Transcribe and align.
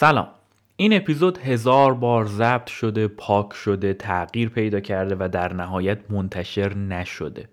سلام. 0.00 0.28
این 0.76 0.92
اپیزود 0.92 1.38
هزار 1.38 1.94
بار 1.94 2.26
ضبط 2.26 2.66
شده 2.66 3.08
پاک 3.08 3.52
شده 3.52 3.94
تغییر 3.94 4.48
پیدا 4.48 4.80
کرده 4.80 5.16
و 5.18 5.28
در 5.32 5.52
نهایت 5.52 6.10
منتشر 6.10 6.74
نشده. 6.74 7.48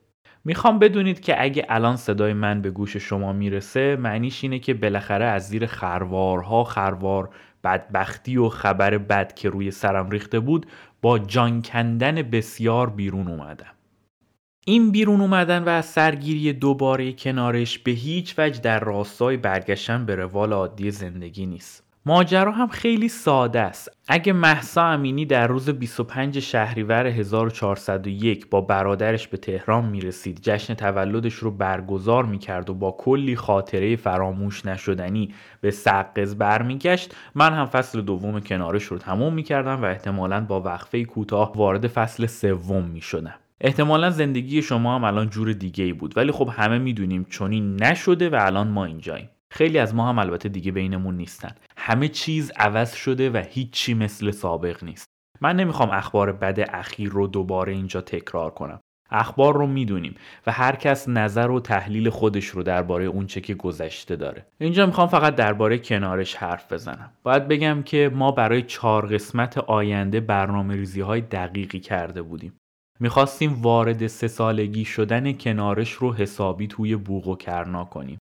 می‌خوام 0.46 0.80
بدونید 0.80 1.20
که 1.20 1.44
اگه 1.44 1.66
الان 1.70 1.96
صدای 1.96 2.34
من 2.34 2.62
به 2.62 2.72
گوش 2.72 2.98
شما 2.98 3.34
می‌رسه 3.34 3.96
معنیش 3.96 4.44
اینه 4.44 4.60
که 4.60 4.74
بالاخره 4.74 5.26
از 5.26 5.48
زیر 5.48 5.66
خروارها 5.66 6.64
خروار 6.64 7.30
بدبختی 7.64 8.38
و 8.38 8.50
خبر 8.50 8.98
بد 8.98 9.34
که 9.34 9.50
روی 9.50 9.72
سرم 9.72 10.10
ریخته 10.10 10.40
بود 10.40 10.66
با 11.02 11.20
جان 11.20 11.62
کندن 11.62 12.22
بسیار 12.22 12.90
بیرون 12.90 13.28
اومدم. 13.28 13.74
این 14.66 14.92
بیرون 14.92 15.22
اومدن 15.22 15.64
و 15.64 15.70
از 15.70 15.86
سرگیری 15.86 16.54
دوباره 16.54 17.14
کنارش 17.14 17.80
به 17.80 17.92
هیچ 17.92 18.36
وجه 18.38 18.62
در 18.62 18.80
راستای 18.80 19.38
برگشتن 19.38 20.06
به 20.06 20.16
روال 20.16 20.54
عادی 20.54 20.92
زندگی 20.92 21.46
نیست. 21.46 21.87
ماجرا 22.08 22.52
هم 22.52 22.68
خیلی 22.68 23.10
ساده 23.10 23.60
است. 23.60 23.90
اگه 24.08 24.34
محسا 24.34 24.86
امینی 24.86 25.26
در 25.26 25.48
روز 25.48 25.70
25 25.70 26.40
شهریور 26.40 27.08
1401 27.08 28.50
با 28.50 28.62
برادرش 28.62 29.28
به 29.28 29.38
تهران 29.38 29.86
می‌رسید 29.86 30.40
جشن 30.42 30.74
تولدش 30.74 31.34
رو 31.34 31.52
برگزار 31.52 32.26
می‌کرد 32.26 32.70
و 32.70 32.74
با 32.74 32.96
کلی 33.00 33.36
خاطره 33.36 33.96
فراموش 33.96 34.66
نشدنی 34.66 35.34
به 35.62 35.72
سقز 35.72 36.36
برمیگشت 36.36 37.16
من 37.36 37.54
هم 37.54 37.66
فصل 37.66 38.02
دوم 38.02 38.40
کنارش 38.40 38.84
رو 38.84 38.98
تموم 38.98 39.34
می‌کردم 39.34 39.82
و 39.82 39.86
احتمالا 39.86 40.46
با 40.46 40.62
وقفه 40.62 41.04
کوتاه 41.04 41.54
وارد 41.56 41.88
فصل 41.88 42.26
سوم 42.26 42.84
می‌شدم 42.84 43.36
احتمالا 43.62 44.10
زندگی 44.10 44.62
شما 44.62 44.96
هم 44.96 45.04
الان 45.04 45.30
جور 45.30 45.54
دیگه 45.54 45.84
ای 45.84 45.94
بود 45.94 46.18
ولی 46.18 46.32
خب 46.32 46.50
همه 46.54 46.78
می‌دونیم 46.78 47.28
چنین 47.30 47.84
نشده 47.84 48.30
و 48.30 48.38
الان 48.40 48.68
ما 48.68 48.86
اینجاییم 48.86 49.30
خیلی 49.52 49.80
از 49.80 49.96
ما 49.96 50.10
هم 50.10 50.20
البته 50.20 50.50
دیگه 50.50 50.72
بینمون 50.72 51.18
نیستن. 51.18 51.56
همه 51.78 52.08
چیز 52.08 52.52
عوض 52.56 52.94
شده 52.94 53.30
و 53.30 53.44
هیچی 53.50 53.94
مثل 53.94 54.32
سابق 54.32 54.84
نیست. 54.84 55.06
من 55.42 55.56
نمی‌خوام 55.56 55.90
اخبار 55.90 56.32
بد 56.32 56.70
اخیر 56.74 57.10
رو 57.10 57.28
دوباره 57.28 57.74
اینجا 57.74 58.02
تکرار 58.02 58.52
کنم. 58.52 58.80
اخبار 59.12 59.54
رو 59.54 59.68
می‌دونیم 59.68 60.16
و 60.48 60.52
هر 60.52 60.76
کس 60.76 61.10
نظر 61.10 61.52
و 61.52 61.60
تحلیل 61.60 62.10
خودش 62.10 62.46
رو 62.46 62.64
درباره 62.64 63.06
اونچه 63.06 63.42
که 63.42 63.54
گذشته 63.54 64.16
داره. 64.16 64.46
اینجا 64.60 64.86
می‌خوام 64.86 65.08
فقط 65.08 65.36
درباره 65.36 65.78
کنارش 65.78 66.36
حرف 66.36 66.74
بزنم. 66.74 67.12
باید 67.24 67.48
بگم 67.48 67.84
که 67.84 68.12
ما 68.14 68.32
برای 68.32 68.62
چهار 68.62 69.06
قسمت 69.06 69.58
آینده 69.58 70.20
برنامه 70.20 70.76
ریزی 70.76 71.02
های 71.02 71.22
دقیقی 71.22 71.80
کرده 71.80 72.22
بودیم. 72.22 72.54
می‌خواستیم 73.00 73.62
وارد 73.62 74.08
سه 74.08 74.28
سالگی 74.28 74.86
شدن 74.86 75.34
کنارش 75.34 75.92
رو 75.92 76.14
حسابی 76.14 76.68
توی 76.68 76.96
بوغ 76.96 77.28
و 77.28 77.36
کرنا 77.36 77.86
کنیم. 77.86 78.18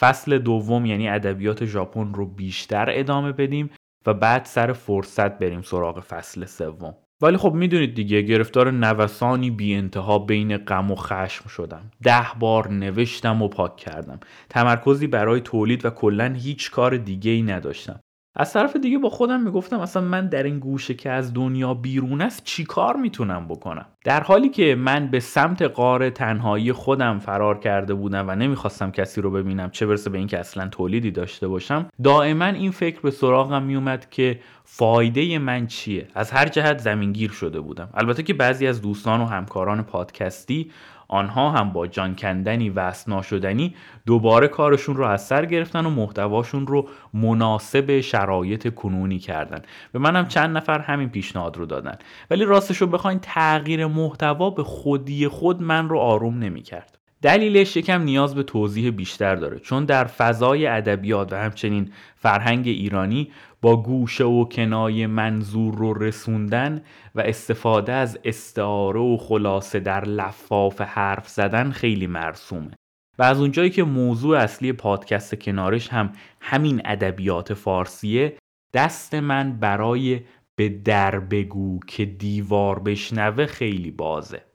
فصل 0.00 0.38
دوم 0.38 0.86
یعنی 0.86 1.08
ادبیات 1.08 1.64
ژاپن 1.64 2.14
رو 2.14 2.26
بیشتر 2.26 2.86
ادامه 2.90 3.32
بدیم 3.32 3.70
و 4.06 4.14
بعد 4.14 4.44
سر 4.44 4.72
فرصت 4.72 5.38
بریم 5.38 5.62
سراغ 5.62 6.00
فصل 6.00 6.44
سوم. 6.44 6.94
ولی 7.22 7.36
خب 7.36 7.52
می‌دونید 7.52 7.94
دیگه 7.94 8.22
گرفتار 8.22 8.70
نوسانی 8.70 9.50
بی 9.50 9.74
انتها 9.74 10.18
بین 10.18 10.56
غم 10.56 10.90
و 10.90 10.94
خشم 10.94 11.48
شدم. 11.48 11.90
ده 12.02 12.26
بار 12.38 12.70
نوشتم 12.70 13.42
و 13.42 13.48
پاک 13.48 13.76
کردم. 13.76 14.20
تمرکزی 14.48 15.06
برای 15.06 15.40
تولید 15.40 15.84
و 15.84 15.90
کلا 15.90 16.34
هیچ 16.36 16.70
کار 16.70 16.96
دیگه 16.96 17.30
ای 17.30 17.42
نداشتم. 17.42 18.00
از 18.34 18.52
طرف 18.52 18.76
دیگه 18.76 18.98
با 18.98 19.08
خودم 19.08 19.40
می‌گفتم 19.40 19.80
اصلا 19.80 20.02
من 20.02 20.26
در 20.26 20.42
این 20.42 20.58
گوشه 20.58 20.94
که 20.94 21.10
از 21.10 21.34
دنیا 21.34 21.74
بیرون 21.74 22.20
است 22.20 22.44
چی 22.44 22.64
کار 22.64 22.96
می‌تونم 22.96 23.48
بکنم؟ 23.48 23.86
در 24.04 24.22
حالی 24.22 24.48
که 24.48 24.74
من 24.74 25.06
به 25.06 25.20
سمت 25.20 25.62
قار 25.62 26.10
تنهایی 26.10 26.72
خودم 26.72 27.18
فرار 27.18 27.58
کرده 27.58 27.94
بودم 27.94 28.28
و 28.28 28.34
نمی‌خواستم 28.34 28.90
کسی 28.90 29.20
رو 29.20 29.30
ببینم 29.30 29.70
چه 29.70 29.86
برسه 29.86 30.10
به 30.10 30.18
اینکه 30.18 30.38
اصلا 30.38 30.68
تولیدی 30.68 31.10
داشته 31.10 31.48
باشم 31.48 31.88
دائما 32.04 32.44
این 32.44 32.70
فکر 32.70 33.00
به 33.00 33.10
سراغم 33.10 33.62
میومد 33.62 34.10
که 34.10 34.40
فایده 34.64 35.38
من 35.38 35.66
چیه؟ 35.66 36.08
از 36.14 36.30
هر 36.30 36.48
جهت 36.48 36.78
زمینگیر 36.78 37.30
شده 37.30 37.60
بودم. 37.60 37.88
البته 37.94 38.22
که 38.22 38.34
بعضی 38.34 38.66
از 38.66 38.82
دوستان 38.82 39.20
و 39.20 39.24
همکاران 39.24 39.82
پادکستی 39.82 40.70
آنها 41.10 41.50
هم 41.50 41.72
با 41.72 41.86
جان 41.86 42.16
کندنی 42.16 42.70
و 42.70 42.92
ناشدنی 43.06 43.74
دوباره 44.06 44.48
کارشون 44.48 44.96
رو 44.96 45.04
از 45.04 45.26
سر 45.26 45.46
گرفتن 45.46 45.86
و 45.86 45.90
محتواشون 45.90 46.66
رو 46.66 46.88
مناسب 47.14 48.00
شرایط 48.00 48.74
کنونی 48.74 49.18
کردن. 49.18 49.62
به 49.92 49.98
منم 49.98 50.28
چند 50.28 50.56
نفر 50.56 50.78
همین 50.78 51.08
پیشنهاد 51.08 51.56
رو 51.56 51.66
دادن. 51.66 51.98
ولی 52.30 52.44
راستش 52.44 52.76
رو 52.76 52.86
بخواین 52.86 53.18
تغییر 53.22 53.86
محتوا 53.86 54.50
به 54.50 54.62
خودی 54.64 55.28
خود 55.28 55.62
من 55.62 55.88
رو 55.88 55.98
آروم 55.98 56.38
نمی‌کرد. 56.38 56.98
دلیلش 57.22 57.76
یکم 57.76 58.02
نیاز 58.02 58.34
به 58.34 58.42
توضیح 58.42 58.90
بیشتر 58.90 59.34
داره. 59.34 59.58
چون 59.58 59.84
در 59.84 60.04
فضای 60.04 60.66
ادبیات 60.66 61.32
و 61.32 61.36
همچنین 61.36 61.92
فرهنگ 62.16 62.68
ایرانی 62.68 63.30
با 63.62 63.82
گوشه 63.82 64.24
و 64.24 64.44
کنای 64.44 65.06
منظور 65.06 65.74
رو 65.74 65.94
رسوندن 65.94 66.82
و 67.14 67.20
استفاده 67.20 67.92
از 67.92 68.18
استعاره 68.24 69.00
و 69.00 69.16
خلاصه 69.16 69.80
در 69.80 70.04
لفاف 70.04 70.80
حرف 70.80 71.28
زدن 71.28 71.70
خیلی 71.70 72.06
مرسومه. 72.06 72.70
و 73.18 73.22
از 73.22 73.40
اونجایی 73.40 73.70
که 73.70 73.84
موضوع 73.84 74.38
اصلی 74.38 74.72
پادکست 74.72 75.34
کنارش 75.34 75.88
هم 75.88 76.12
همین 76.40 76.82
ادبیات 76.84 77.54
فارسیه 77.54 78.36
دست 78.74 79.14
من 79.14 79.52
برای 79.52 80.20
به 80.56 80.68
در 80.68 81.18
بگو 81.18 81.80
که 81.86 82.04
دیوار 82.04 82.78
بشنوه 82.78 83.46
خیلی 83.46 83.90
بازه. 83.90 84.49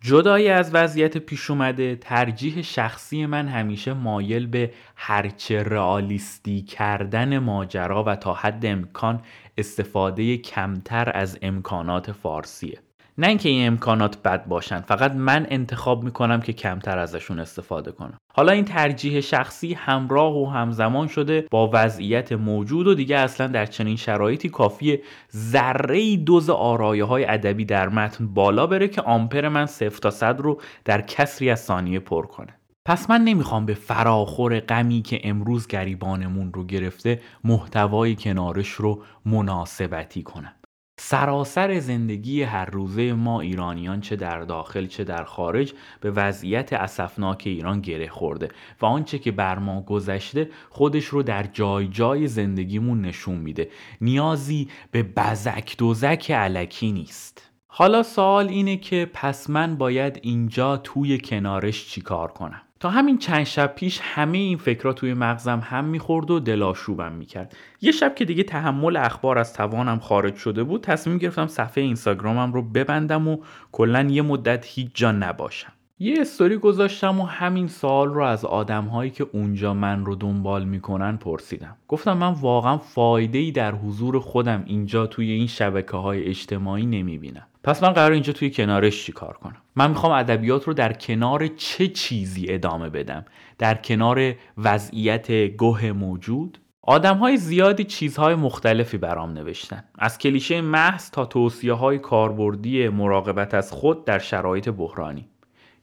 جدای 0.00 0.48
از 0.48 0.74
وضعیت 0.74 1.18
پیش 1.18 1.50
اومده. 1.50 1.96
ترجیح 1.96 2.62
شخصی 2.62 3.26
من 3.26 3.48
همیشه 3.48 3.92
مایل 3.92 4.46
به 4.46 4.72
هرچه 4.96 5.62
رئالیستی 5.62 6.62
کردن 6.62 7.38
ماجرا 7.38 8.04
و 8.04 8.16
تا 8.16 8.34
حد 8.34 8.66
امکان 8.66 9.22
استفاده 9.58 10.36
کمتر 10.36 11.12
از 11.14 11.38
امکانات 11.42 12.12
فارسیه. 12.12 12.85
نه 13.18 13.28
اینکه 13.28 13.48
این 13.48 13.66
امکانات 13.66 14.22
بد 14.22 14.46
باشن 14.46 14.80
فقط 14.80 15.12
من 15.12 15.46
انتخاب 15.50 16.04
می‌کنم 16.04 16.40
که 16.40 16.52
کمتر 16.52 16.98
ازشون 16.98 17.40
استفاده 17.40 17.92
کنم. 17.92 18.18
حالا 18.34 18.52
این 18.52 18.64
ترجیح 18.64 19.20
شخصی 19.20 19.74
همراه 19.74 20.36
و 20.36 20.46
همزمان 20.46 21.06
شده 21.06 21.46
با 21.50 21.70
وضعیت 21.72 22.32
موجود 22.32 22.86
و 22.86 22.94
دیگه 22.94 23.18
اصلا 23.18 23.46
در 23.46 23.66
چنین 23.66 23.96
شرایطی 23.96 24.48
کافیه 24.48 25.02
ذره 25.36 26.16
دوز 26.16 26.50
آرایه 26.50 27.04
های 27.04 27.24
ادبی 27.24 27.64
در 27.64 27.88
متن 27.88 28.26
بالا 28.26 28.66
بره 28.66 28.88
که 28.88 29.02
آمپر 29.02 29.48
من 29.48 29.66
صفر 29.66 29.98
تا 29.98 30.10
صد 30.10 30.40
رو 30.40 30.60
در 30.84 31.00
کسری 31.00 31.50
از 31.50 31.60
ثانیه 31.60 31.98
پر 32.00 32.26
کنه. 32.26 32.54
پس 32.84 33.10
من 33.10 33.20
نمی‌خوام 33.24 33.66
به 33.66 33.74
فراخور 33.74 34.60
غمی 34.60 35.02
که 35.02 35.20
امروز 35.24 35.66
گریبانمون 35.66 36.52
رو 36.52 36.64
گرفته 36.64 37.20
محتوای 37.44 38.16
کنارش 38.16 38.68
رو 38.68 39.02
مناسبتی 39.24 40.22
کنم. 40.22 40.52
سراسر 41.00 41.78
زندگی 41.78 42.42
هر 42.42 42.64
روزه 42.64 43.12
ما 43.12 43.40
ایرانیان 43.40 44.00
چه 44.00 44.16
در 44.16 44.40
داخل 44.40 44.86
چه 44.86 45.04
در 45.04 45.24
خارج 45.24 45.72
به 46.00 46.10
وضعیت 46.10 46.72
اسفناک 46.72 47.42
ایران 47.46 47.80
گره 47.80 48.08
خورده 48.08 48.48
و 48.80 48.86
آنچه 48.86 49.18
که 49.18 49.32
بر 49.32 49.58
ما 49.58 49.82
گذشته 49.82 50.50
خودش 50.70 51.04
رو 51.04 51.22
در 51.22 51.42
جای 51.42 51.88
جای 51.88 52.26
زندگیمون 52.26 53.00
نشون 53.00 53.34
میده. 53.34 53.70
نیازی 54.00 54.68
به 54.90 55.02
بزک 55.02 55.76
دوزک 55.78 56.30
علکی 56.30 56.92
نیست. 56.92 57.50
حالا 57.66 58.02
سوال 58.02 58.48
اینه 58.48 58.76
که 58.76 59.10
پس 59.14 59.50
من 59.50 59.76
باید 59.76 60.18
اینجا 60.22 60.76
توی 60.76 61.18
کنارش 61.18 61.88
چیکار 61.88 62.32
کنم؟ 62.32 62.65
تا 62.80 62.90
همین 62.90 63.18
چند 63.18 63.44
شب 63.44 63.74
پیش 63.74 64.00
همه 64.02 64.38
این 64.38 64.58
فکرها 64.58 64.92
توی 64.92 65.14
مغزم 65.14 65.60
هم 65.64 65.84
می‌خورد 65.84 66.30
و 66.30 66.40
دلاشوبم 66.40 67.12
می‌کرد. 67.12 67.56
یه 67.80 67.92
شب 67.92 68.14
که 68.14 68.24
دیگه 68.24 68.42
تحمل 68.42 68.96
اخبار 68.96 69.38
از 69.38 69.52
توانم 69.52 69.98
خارج 69.98 70.36
شده 70.36 70.64
بود 70.64 70.82
تصمیم 70.82 71.18
گرفتم 71.18 71.46
صفحه 71.46 71.84
اینستاگرامم 71.84 72.52
رو 72.52 72.62
ببندم 72.62 73.28
و 73.28 73.38
کلا 73.72 74.02
یه 74.02 74.22
مدت 74.22 74.66
هیچ 74.66 74.90
جا 74.94 75.12
نباشم. 75.12 75.72
یه 75.98 76.20
استوری 76.20 76.56
گذاشتم 76.56 77.20
و 77.20 77.24
همین 77.24 77.68
سوال 77.68 78.08
رو 78.08 78.22
از 78.22 78.44
آدمهایی 78.44 79.10
که 79.10 79.26
اونجا 79.32 79.74
من 79.74 80.04
رو 80.04 80.14
دنبال 80.14 80.64
می‌کنن 80.64 81.16
پرسیدم. 81.16 81.76
گفتم 81.88 82.16
من 82.16 82.32
واقعا 82.32 82.78
فایده 82.78 83.38
ای 83.38 83.52
در 83.52 83.74
حضور 83.74 84.18
خودم 84.20 84.62
اینجا 84.66 85.06
توی 85.06 85.30
این 85.30 85.46
شبکه 85.46 85.96
های 85.96 86.24
اجتماعی 86.24 86.86
نمی‌بینم. 86.86 87.46
پس 87.64 87.82
من 87.82 87.90
قرار 87.90 88.12
اینجا 88.12 88.32
توی 88.32 88.50
کنارش 88.50 89.04
چی 89.04 89.12
کار 89.12 89.32
کنم؟ 89.32 89.56
من 89.76 89.90
می‌خوام 89.90 90.12
ادبیات 90.12 90.64
رو 90.64 90.74
در 90.74 90.92
کنار 90.92 91.46
چه 91.46 91.88
چیزی 91.88 92.46
ادامه 92.48 92.90
بدم؟ 92.90 93.24
در 93.58 93.74
کنار 93.74 94.34
وضعیت 94.58 95.32
گوه 95.32 95.92
موجود؟ 95.92 96.58
آدم 96.82 97.16
های 97.16 97.36
زیادی 97.36 97.84
چیزهای 97.84 98.34
مختلفی 98.34 98.98
برام 98.98 99.30
نوشتن. 99.30 99.84
از 99.98 100.18
کلیشه 100.18 100.60
محض 100.60 101.10
تا 101.10 101.24
توصیه 101.24 101.72
های 101.72 101.98
کاربردی 101.98 102.88
مراقبت 102.88 103.54
از 103.54 103.72
خود 103.72 104.04
در 104.04 104.18
شرایط 104.18 104.68
بحرانی. 104.68 105.28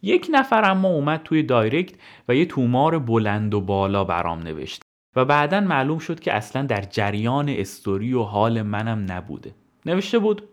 یک 0.04 0.28
نفر 0.32 0.72
اما 0.72 0.88
اومد 0.88 1.24
توی 1.24 1.44
دایرکت 1.44 1.96
و 2.28 2.36
یه 2.36 2.46
تومار 2.46 3.00
بلند 3.00 3.54
و 3.54 3.62
بالا 3.62 4.04
برام 4.04 4.40
نوشت 4.40 4.82
و 5.16 5.26
بعدا 5.26 5.62
معلوم 5.62 6.00
شد 6.00 6.20
که 6.20 6.34
اصلا 6.34 6.66
در 6.66 6.82
جریان 6.82 7.50
استوری 7.50 8.14
و 8.14 8.22
حال 8.24 8.62
منم 8.62 9.12
نبوده. 9.12 9.56
نوشته 9.86 10.20
بود 10.20 10.50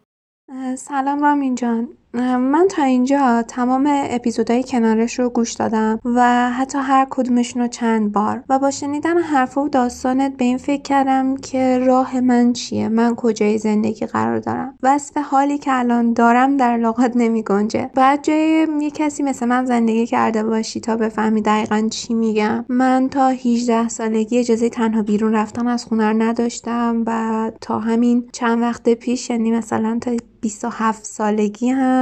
سلام 0.76 1.23
رامین 1.23 1.55
جان. 1.55 1.88
من 2.14 2.68
تا 2.70 2.82
اینجا 2.82 3.42
تمام 3.42 3.88
اپیزودهای 3.88 4.62
کنارش 4.62 5.18
رو 5.18 5.28
گوش 5.28 5.52
دادم 5.52 6.00
و 6.04 6.50
حتی 6.50 6.78
هر 6.78 7.06
کدومشون 7.10 7.62
رو 7.62 7.68
چند 7.68 8.12
بار. 8.12 8.42
و 8.48 8.58
با 8.58 8.70
شنیدن 8.70 9.18
حرف 9.18 9.58
و 9.58 9.68
داستانت 9.68 10.36
به 10.36 10.44
این 10.44 10.58
فکر 10.58 10.82
کردم 10.82 11.36
که 11.36 11.78
راه 11.78 12.20
من 12.20 12.52
چیه؟ 12.52 12.88
من 12.88 13.14
کجای 13.14 13.58
زندگی 13.58 14.06
قرار 14.06 14.38
دارم؟ 14.38 14.74
وصف 14.82 15.16
حالی 15.16 15.58
که 15.58 15.72
الان 15.74 16.12
دارم 16.12 16.56
در 16.56 16.76
لغات 16.76 17.12
نمی 17.14 17.42
گنجه. 17.42 17.90
بعد 17.94 18.24
جای 18.24 18.66
یه 18.80 18.90
کسی 18.90 19.22
مثل 19.22 19.46
من 19.46 19.64
زندگی 19.64 20.06
کرده 20.06 20.42
باشی 20.42 20.80
تا 20.80 20.96
بفهمی 20.96 21.42
دقیقا 21.42 21.88
چی 21.90 22.14
میگم. 22.14 22.64
من 22.68 23.08
تا 23.08 23.28
18 23.28 23.88
سالگی 23.88 24.38
اجازه 24.38 24.68
تنها 24.68 25.02
بیرون 25.02 25.32
رفتن 25.32 25.66
از 25.66 25.84
خونه 25.84 26.12
نداشتم 26.12 27.02
و 27.06 27.50
تا 27.60 27.78
همین 27.78 28.28
چند 28.32 28.62
وقت 28.62 28.88
پیش 28.88 29.30
یعنی 29.30 29.50
مثلا 29.50 29.98
تا 30.00 30.10
27 30.40 31.04
سالگی 31.04 31.68
هم 31.68 32.00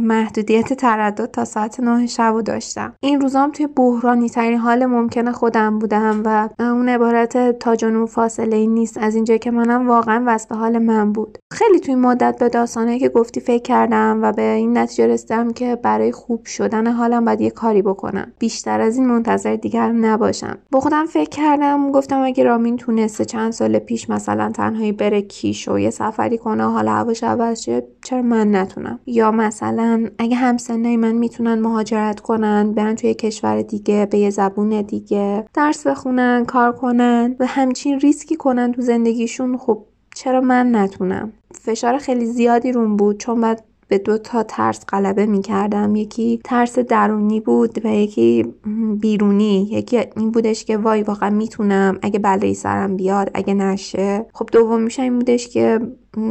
محدودیت 0.00 0.72
تردد 0.72 1.30
تا 1.30 1.44
ساعت 1.44 1.80
9 1.80 2.06
شب 2.06 2.40
داشتم. 2.40 2.94
این 3.00 3.20
روزام 3.20 3.50
توی 3.50 3.66
بحرانی 3.66 4.28
ترین 4.28 4.58
حال 4.58 4.86
ممکن 4.86 5.32
خودم 5.32 5.78
بودم 5.78 6.22
و 6.24 6.48
اون 6.60 6.88
عبارت 6.88 7.58
تا 7.58 7.76
جنوب 7.76 8.08
فاصله 8.08 8.56
ای 8.56 8.66
نیست. 8.66 8.98
از 8.98 9.14
اینجا 9.14 9.36
که 9.36 9.50
منم 9.50 9.88
واقعا 9.88 10.24
وصف 10.26 10.52
حال 10.52 10.78
من 10.78 11.12
بود. 11.12 11.38
خیلی 11.52 11.80
توی 11.80 11.94
مدت 11.94 12.38
به 12.38 12.48
داستانه 12.48 12.98
که 12.98 13.08
گفتی 13.08 13.40
فکر 13.40 13.62
کردم 13.62 14.18
و 14.22 14.32
به 14.32 14.42
این 14.42 14.78
نتیجه 14.78 15.06
رسیدم 15.06 15.52
که 15.52 15.76
برای 15.76 16.12
خوب 16.12 16.46
شدن 16.46 16.86
حالم 16.86 17.24
باید 17.24 17.40
یه 17.40 17.50
کاری 17.50 17.82
بکنم. 17.82 18.32
بیشتر 18.38 18.80
از 18.80 18.96
این 18.96 19.06
منتظر 19.06 19.56
دیگر 19.56 19.92
نباشم. 19.92 20.58
با 20.70 20.80
خودم 20.80 21.06
فکر 21.06 21.28
کردم 21.28 21.92
گفتم 21.92 22.22
اگه 22.22 22.44
رامین 22.44 22.76
تونسته 22.76 23.24
چند 23.24 23.52
سال 23.52 23.78
پیش 23.78 24.10
مثلا 24.10 24.50
تنهایی 24.54 24.92
بره 24.92 25.22
کیش 25.22 25.68
و 25.68 25.78
یه 25.78 25.90
سفری 25.90 26.38
کنه 26.38 26.64
حال 26.64 26.88
هواش 26.88 27.24
عوض 27.24 27.68
چرا 28.04 28.22
من 28.22 28.56
نتونم؟ 28.56 29.00
یا 29.06 29.23
مثلا 29.30 30.08
اگه 30.18 30.36
همسنای 30.36 30.96
من 30.96 31.12
می‌تونن 31.12 31.54
مهاجرت 31.54 32.20
کنن 32.20 32.72
برن 32.72 32.94
توی 32.94 33.14
کشور 33.14 33.62
دیگه 33.62 34.06
به 34.10 34.18
یه 34.18 34.30
زبون 34.30 34.82
دیگه 34.82 35.44
درس 35.54 35.86
بخونن 35.86 36.44
کار 36.44 36.72
کنن 36.72 37.36
و 37.40 37.46
همچین 37.46 38.00
ریسکی 38.00 38.36
کنن 38.36 38.72
تو 38.72 38.82
زندگیشون 38.82 39.56
خب 39.56 39.84
چرا 40.14 40.40
من 40.40 40.76
نتونم؟ 40.76 41.32
فشار 41.54 41.98
خیلی 41.98 42.26
زیادی 42.26 42.72
روم 42.72 42.96
بود 42.96 43.18
چون 43.18 43.40
بعد 43.40 43.64
به 43.88 43.98
دو 43.98 44.18
تا 44.18 44.42
ترس 44.42 44.84
غلبه 44.88 45.26
می 45.26 45.42
کردم 45.42 45.96
یکی 45.96 46.40
ترس 46.44 46.78
درونی 46.78 47.40
بود 47.40 47.86
و 47.86 47.88
یکی 47.88 48.54
بیرونی. 49.00 49.68
یکی 49.72 50.00
این 50.16 50.30
بودش 50.30 50.64
که 50.64 50.76
وای 50.76 51.02
واقعا 51.02 51.30
می‌تونم 51.30 51.98
اگه 52.02 52.18
بلایی 52.18 52.54
سرم 52.54 52.96
بیاد 52.96 53.30
اگه 53.34 53.54
نشه. 53.54 54.26
خب 54.32 54.48
دوم 54.52 54.82
میشه 54.82 55.02
این 55.02 55.18
بودش 55.18 55.48
که 55.48 55.80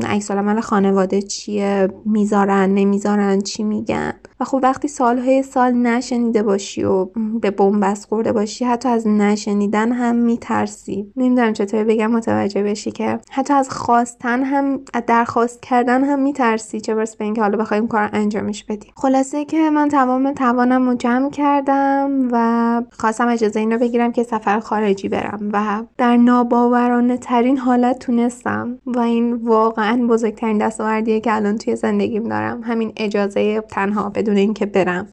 عکس 0.06 0.32
عمل 0.32 0.60
خانواده 0.60 1.22
چیه 1.22 1.88
می‌ذارن 2.06 2.70
نمی‌ذارن 2.70 3.42
چی 3.42 3.64
میگن؟ 3.64 4.14
و 4.40 4.46
خب 4.46 4.60
وقتی 4.64 4.88
سالهای 4.88 5.44
سال 5.44 5.74
نشنیده 5.74 6.44
باشی 6.44 6.84
و 6.84 7.06
به 7.42 7.52
بنبست 7.52 8.06
خورده 8.06 8.32
باشی 8.32 8.66
حتی 8.66 8.90
از 8.90 9.08
نشنیدن 9.08 9.92
هم 9.92 10.16
میترسی. 10.16 11.12
نمی‌دونم 11.16 11.54
چطور 11.54 11.84
بگم 11.84 12.12
متوجه 12.12 12.64
بشی 12.64 12.92
که 12.92 13.20
حتی 13.32 13.54
از 13.54 13.70
خواستن 13.70 14.44
هم 14.44 14.80
درخواست 15.08 15.62
کردن 15.62 16.04
هم 16.04 16.20
میترسی 16.20 16.82
چه 16.82 16.96
برس 16.96 17.16
به 17.16 17.26
اینکه 17.26 17.42
حالا 17.42 17.58
بخوای 17.58 17.80
این 17.80 17.90
کار 17.90 18.10
انجامش 18.14 18.64
بدی. 18.64 18.88
خلاصه 18.96 19.46
که 19.46 19.70
من 19.70 19.90
تمام 19.90 20.34
توانم 20.34 20.90
رو 20.90 20.96
جمع 20.96 21.30
کردم 21.30 22.28
و 22.32 22.82
خواستم 22.92 23.28
اجازه 23.28 23.60
این 23.60 23.72
رو 23.72 23.80
بگیرم 23.80 24.12
که 24.12 24.24
سفر 24.24 24.60
خارجی 24.60 25.10
برم 25.10 25.50
و 25.54 25.84
در 25.98 26.18
ناباورانه 26.18 27.18
ترین 27.18 27.58
حالت 27.58 28.00
تونستم 28.00 28.80
و 28.86 29.00
این 29.00 29.34
واقعا 29.78 30.08
بزرگترین 30.08 30.58
دستاوردیه 30.58 31.20
که 31.20 31.36
الان 31.36 31.58
توی 31.58 31.76
زندگیم 31.76 32.24
دارم. 32.24 32.62
همین 32.64 32.94
اجازه 32.98 33.62
تنها 33.62 34.10
بدون 34.10 34.38
اینکه 34.38 34.66
برم. 34.66 35.08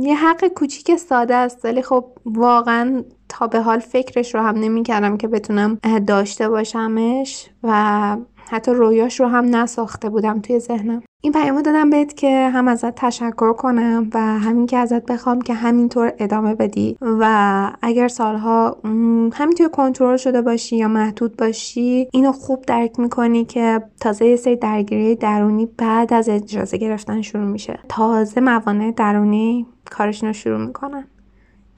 یه 0.00 0.14
حق 0.14 0.48
کوچیک 0.48 0.96
ساده 0.96 1.34
است 1.34 1.64
ولی 1.64 1.82
خب 1.82 2.04
واقعا 2.24 3.04
تا 3.28 3.46
به 3.46 3.60
حال 3.60 3.78
فکرش 3.78 4.34
رو 4.34 4.40
هم 4.40 4.58
نمی‌کردم 4.58 5.16
که 5.16 5.28
بتونم 5.28 5.78
داشته 6.06 6.48
باشمش 6.48 7.50
و 7.62 8.16
حتی 8.50 8.70
رویاش 8.70 9.20
رو 9.20 9.26
هم 9.26 9.56
نساخته 9.56 10.08
بودم 10.08 10.40
توی 10.40 10.58
ذهنم. 10.58 11.02
این 11.22 11.32
پیامو 11.32 11.62
دادم 11.62 11.90
بهت 11.90 12.16
که 12.16 12.50
هم 12.54 12.68
ازت 12.68 12.94
تشکر 12.94 13.52
کنم 13.52 14.10
و 14.14 14.18
همین 14.20 14.66
که 14.66 14.76
ازت 14.76 15.06
بخوام 15.06 15.40
که 15.40 15.54
همینطور 15.54 16.12
ادامه 16.18 16.54
بدی. 16.54 16.96
و 17.00 17.72
اگر 17.82 18.08
سالها 18.08 18.76
همینطور 19.32 19.68
کنترل 19.68 20.16
شده 20.16 20.42
باشی 20.42 20.76
یا 20.76 20.88
محدود 20.88 21.36
باشی 21.36 22.08
اینو 22.12 22.32
خوب 22.32 22.62
درک 22.62 22.98
می‌کنی 23.00 23.44
که 23.44 23.82
تازه 24.00 24.26
یه 24.26 24.36
سری 24.36 24.56
درگیری 24.56 25.16
درونی 25.16 25.66
بعد 25.66 26.12
از 26.12 26.28
اجازه 26.28 26.76
گرفتن 26.76 27.22
شروع 27.22 27.44
میشه. 27.44 27.78
تازه 27.88 28.40
موانع 28.40 28.90
درونی 28.90 29.66
کارشون 29.90 30.26
رو 30.26 30.32
شروع 30.32 30.66
می‌کنن. 30.66 31.04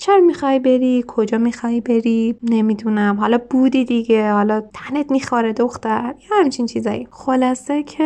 چرا 0.01 0.21
می‌خوای 0.21 0.59
بری؟ 0.59 1.05
کجا 1.07 1.39
می‌خوای 1.39 1.81
بری؟ 1.81 2.37
نمی‌دونم. 2.43 3.17
حالا 3.21 3.39
بودی 3.51 3.85
دیگه. 3.85 4.33
حالا 4.33 4.63
تنت 4.75 5.11
میخواره 5.11 5.53
دختر. 5.53 6.15
یا 6.31 6.37
همچین 6.41 6.67
چیزایی. 6.67 7.09
خلاصه 7.11 7.83
که 7.83 8.05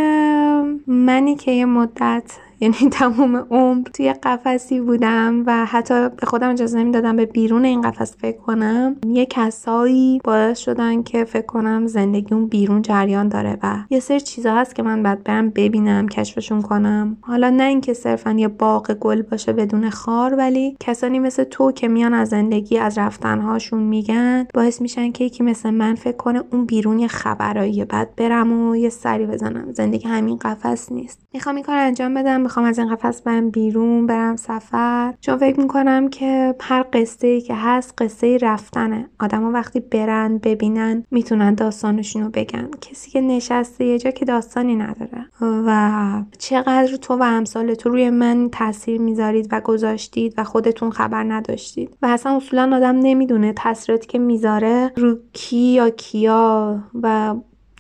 منی 0.87 1.35
که 1.37 1.51
یه 1.51 1.65
مدت 1.65 2.33
یعنی 2.61 2.75
تمام 3.01 3.37
عمر 3.37 3.83
توی 3.83 4.13
قفسی 4.13 4.81
بودم 4.81 5.43
و 5.47 5.67
حتی 5.67 6.09
به 6.09 6.27
خودم 6.27 6.51
اجازه 6.51 6.79
نمی‌دادم 6.79 7.17
به 7.17 7.27
بیرون 7.27 7.65
این 7.65 7.81
قفس 7.81 8.17
فکر 8.17 8.39
کنم. 8.39 8.97
یه 9.07 9.27
کسایی 9.27 10.21
باعث 10.25 10.59
شدن 10.59 11.03
که 11.03 11.25
فکر 11.25 11.47
کنم 11.47 11.87
زندگی 11.87 12.35
اون 12.35 12.47
بیرون 12.47 12.83
جریان 12.83 13.29
داره 13.29 13.59
و 13.63 13.77
یه 13.91 14.01
سری 14.01 14.21
چیزا 14.21 14.55
هست 14.55 14.75
که 14.75 14.83
من 14.83 15.03
باید 15.03 15.25
برم 15.25 15.51
ببینم 15.51 16.09
کشفشون 16.09 16.63
کنم. 16.63 17.17
حالا 17.21 17.51
نه 17.51 17.65
اینکه 17.65 17.95
صرفا 17.95 18.31
یه 18.31 18.49
باغ 18.49 18.93
گل 18.93 19.23
باشه 19.23 19.53
بدون 19.53 19.91
خار 19.91 20.35
ولی 20.35 20.77
کسانی 20.81 21.19
مثل 21.19 21.45
تو 21.45 21.73
که 21.73 21.89
میان 21.89 22.15
از 22.15 22.29
زندگی 22.29 22.79
از 22.79 22.99
رفتنهاشون 22.99 23.83
میگن 23.83 24.47
باعث 24.55 24.81
میشن 24.81 25.13
که 25.13 25.25
یکی 25.25 25.43
مثل 25.43 25.71
من 25.71 25.95
فکر 25.95 26.17
کنه 26.17 26.43
اون 26.53 26.65
بیرون 26.65 26.99
یه 26.99 27.09
خبرایی 27.09 27.85
بعد 27.85 28.17
برم 28.17 28.53
و 28.53 28.77
یه 28.77 28.89
سری 28.89 29.27
بزنم. 29.27 29.73
زندگی 29.73 30.09
همین 30.09 30.37
قفس 30.37 30.93
نیست. 30.93 31.21
می‌خوام 31.35 31.57
این 31.57 31.65
کار 31.65 31.77
انجام 31.77 32.15
بدم 32.15 32.44
می‌خوام 32.45 32.67
از 32.67 32.79
این 32.79 32.95
قفس 32.95 33.23
برم 33.23 33.51
بیرون 33.51 34.07
برم 34.07 34.37
سفر. 34.37 35.15
چون 35.21 35.37
فکر 35.37 35.61
می‌کنم 35.61 36.09
که 36.09 36.55
هر 36.61 36.85
قصه 36.93 37.27
ای 37.27 37.41
که 37.41 37.55
هست 37.55 37.95
قصه 37.99 38.39
رفتنه. 38.43 39.09
آدما 39.21 39.51
وقتی 39.51 39.81
برن 39.81 40.39
ببینن 40.39 41.05
می‌تونن 41.11 41.55
داستانشون 41.55 42.23
رو 42.23 42.31
بگن. 42.31 42.69
کسی 42.81 43.11
که 43.11 43.21
نشسته 43.21 43.85
یه 43.85 43.99
جا 43.99 44.11
که 44.11 44.25
داستانی 44.25 44.77
نداره. 44.77 45.27
و 45.41 46.23
چقدر 46.39 46.97
تو 46.97 47.15
و 47.15 47.23
امثال 47.23 47.75
تو 47.75 47.89
روی 47.89 48.11
من 48.11 48.49
تاثیر 48.53 49.01
می‌ذارید 49.01 49.49
و 49.53 49.61
گذاشتید 49.61 50.35
و 50.39 50.45
خودتون 50.45 50.91
خبر 50.91 51.25
نداشتید. 51.25 51.97
و 52.03 52.07
اصلا 52.07 52.37
اصولا 52.37 52.77
آدم 52.77 52.97
نمی‌دونه 52.97 53.53
تاثیراتی 53.53 54.07
که 54.07 54.19
می‌ذاره 54.19 54.93
رو 54.97 55.17
کی 55.33 55.57
یا 55.57 55.91
کیا 55.91 56.79
و 57.03 57.35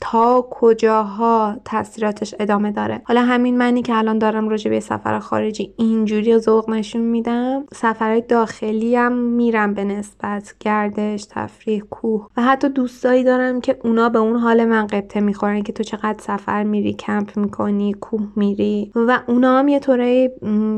تا 0.06 0.48
کجاها 0.50 1.56
تاثیراتش 1.64 2.34
ادامه 2.40 2.70
داره. 2.70 3.02
حالا 3.04 3.22
همین 3.22 3.58
منی 3.58 3.82
که 3.82 3.96
الان 3.96 4.18
دارم 4.18 4.48
راجع 4.48 4.70
به 4.70 4.80
سفر 4.80 5.18
خارجی 5.18 5.74
اینجوری 5.76 6.38
ذوق 6.38 6.70
نشون 6.70 7.02
میدم 7.02 7.64
سفرهای 7.74 8.20
داخلی 8.20 8.96
هم 8.96 9.12
میرم 9.12 9.74
به 9.74 9.84
نسبت 9.84 10.54
گردش 10.60 11.24
تفریح 11.30 11.82
کوه. 11.90 12.28
و 12.36 12.42
حتی 12.42 12.68
دوستایی 12.68 13.24
دارم 13.24 13.60
که 13.60 13.78
اونا 13.84 14.08
به 14.08 14.18
اون 14.18 14.36
حال 14.36 14.64
من 14.64 14.86
قبطه 14.86 15.20
می‌خورن 15.20 15.62
که 15.62 15.72
تو 15.72 15.82
چقدر 15.82 16.16
سفر 16.20 16.62
میری 16.62 16.94
کمپ 16.94 17.38
می‌کنی 17.38 17.92
کوه 17.92 18.28
میری. 18.36 18.92
و 18.94 19.18
اونا 19.28 19.58
هم 19.58 19.68
یه 19.68 19.80
طوره 19.80 20.32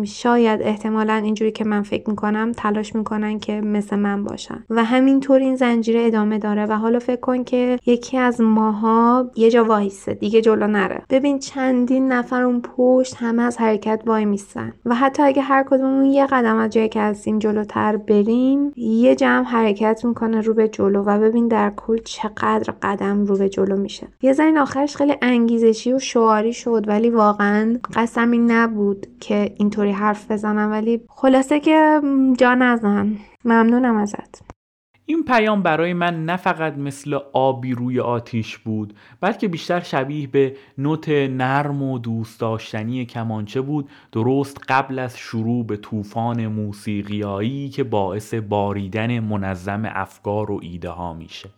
شاید 0.04 0.62
احتمالا 0.62 1.14
اینجوری 1.14 1.52
که 1.52 1.64
من 1.64 1.82
فکر 1.82 2.10
می‌کنم 2.10 2.52
تلاش 2.52 2.94
می‌کنن 2.94 3.38
که 3.38 3.60
مثل 3.60 3.96
من 3.96 4.24
باشن. 4.24 4.64
و 4.70 4.84
همینطور 4.84 5.38
این 5.38 5.56
زنجیره 5.56 6.06
ادامه 6.06 6.38
داره. 6.38 6.66
و 6.66 6.72
حالا 6.72 6.98
فکر 6.98 7.20
کن 7.20 7.44
که 7.44 7.78
یکی 7.86 8.18
از 8.18 8.40
ماها 8.40 9.15
یه 9.36 9.50
جا 9.50 9.64
وایسه 9.64 10.14
دیگه 10.14 10.40
جلو 10.40 10.66
نره. 10.66 11.02
ببین 11.10 11.38
چندین 11.38 12.12
نفر 12.12 12.42
اون 12.42 12.62
پشت 12.76 13.16
همه 13.16 13.42
از 13.42 13.58
حرکت 13.58 14.02
وای 14.06 14.24
میستن. 14.24 14.72
و 14.84 14.94
حتی 14.94 15.22
اگه 15.22 15.42
هر 15.42 15.64
کدوممون 15.70 16.04
یه 16.04 16.26
قدم 16.26 16.56
از 16.56 16.70
جایی 16.70 16.88
که 16.88 17.00
هستیم 17.00 17.38
جلوتر 17.38 17.96
بریم 17.96 18.72
یه 18.76 19.14
جمع 19.14 19.44
حرکت 19.44 20.04
می‌کنه 20.04 20.40
رو 20.40 20.54
به 20.54 20.68
جلو. 20.68 21.02
و 21.02 21.18
ببین 21.18 21.48
در 21.48 21.72
کل 21.76 21.98
چقدر 22.04 22.74
قدم 22.82 23.24
رو 23.24 23.36
به 23.36 23.48
جلو 23.48 23.76
میشه. 23.76 24.08
یه 24.22 24.32
زنین 24.32 24.58
آخرش 24.58 24.96
خیلی 24.96 25.14
انگیزشی 25.22 25.92
و 25.92 25.98
شعاری 25.98 26.52
شد 26.52 26.84
ولی 26.88 27.10
واقعا 27.10 27.78
قسم 27.94 28.52
نبود 28.52 29.06
که 29.20 29.54
اینطوری 29.58 29.92
حرف 29.92 30.30
بزنم. 30.30 30.70
ولی 30.70 31.00
خلاصه 31.08 31.60
که 31.60 32.00
جا 32.38 32.54
نزن. 32.54 33.16
ممنونم 33.44 33.96
ازت. 33.96 34.55
این 35.08 35.24
پیام 35.24 35.62
برای 35.62 35.92
من 35.92 36.24
نه 36.24 36.36
فقط 36.36 36.76
مثل 36.76 37.18
آبی 37.32 37.72
روی 37.72 38.00
آتیش 38.00 38.58
بود 38.58 38.94
بلکه 39.20 39.48
بیشتر 39.48 39.80
شبیه 39.80 40.26
به 40.26 40.56
نوت 40.78 41.08
نرم 41.08 41.82
و 41.82 41.98
دوست 41.98 42.40
داشتنی 42.40 43.04
کمانچه 43.04 43.60
بود 43.60 43.90
درست 44.12 44.60
قبل 44.68 44.98
از 44.98 45.18
شروع 45.18 45.66
به 45.66 45.76
طوفان 45.76 46.46
موسیقیایی 46.46 47.68
که 47.68 47.84
باعث 47.84 48.34
باریدن 48.34 49.20
منظم 49.20 49.82
افکار 49.84 50.50
و 50.50 50.60
ایده 50.62 50.90
ها 50.90 51.14
میشه. 51.14 51.48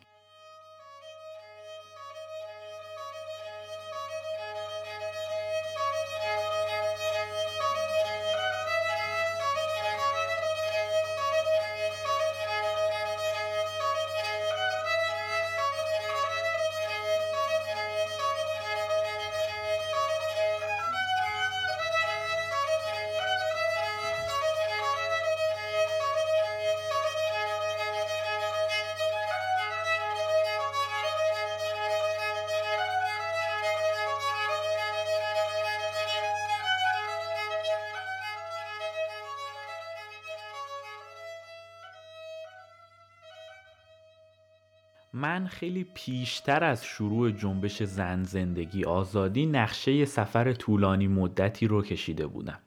خیلی 45.49 45.85
پیشتر 45.95 46.65
از 46.65 46.85
شروع 46.85 47.31
جنبش 47.31 47.83
زن 47.83 48.23
زندگی 48.23 48.85
آزادی 48.85 49.47
نقشه 49.47 50.05
سفر 50.05 50.53
طولانی 50.53 51.09
مدتی 51.09 51.67
رو 51.67 51.83
کشیده 51.83 52.27
بودم. 52.27 52.59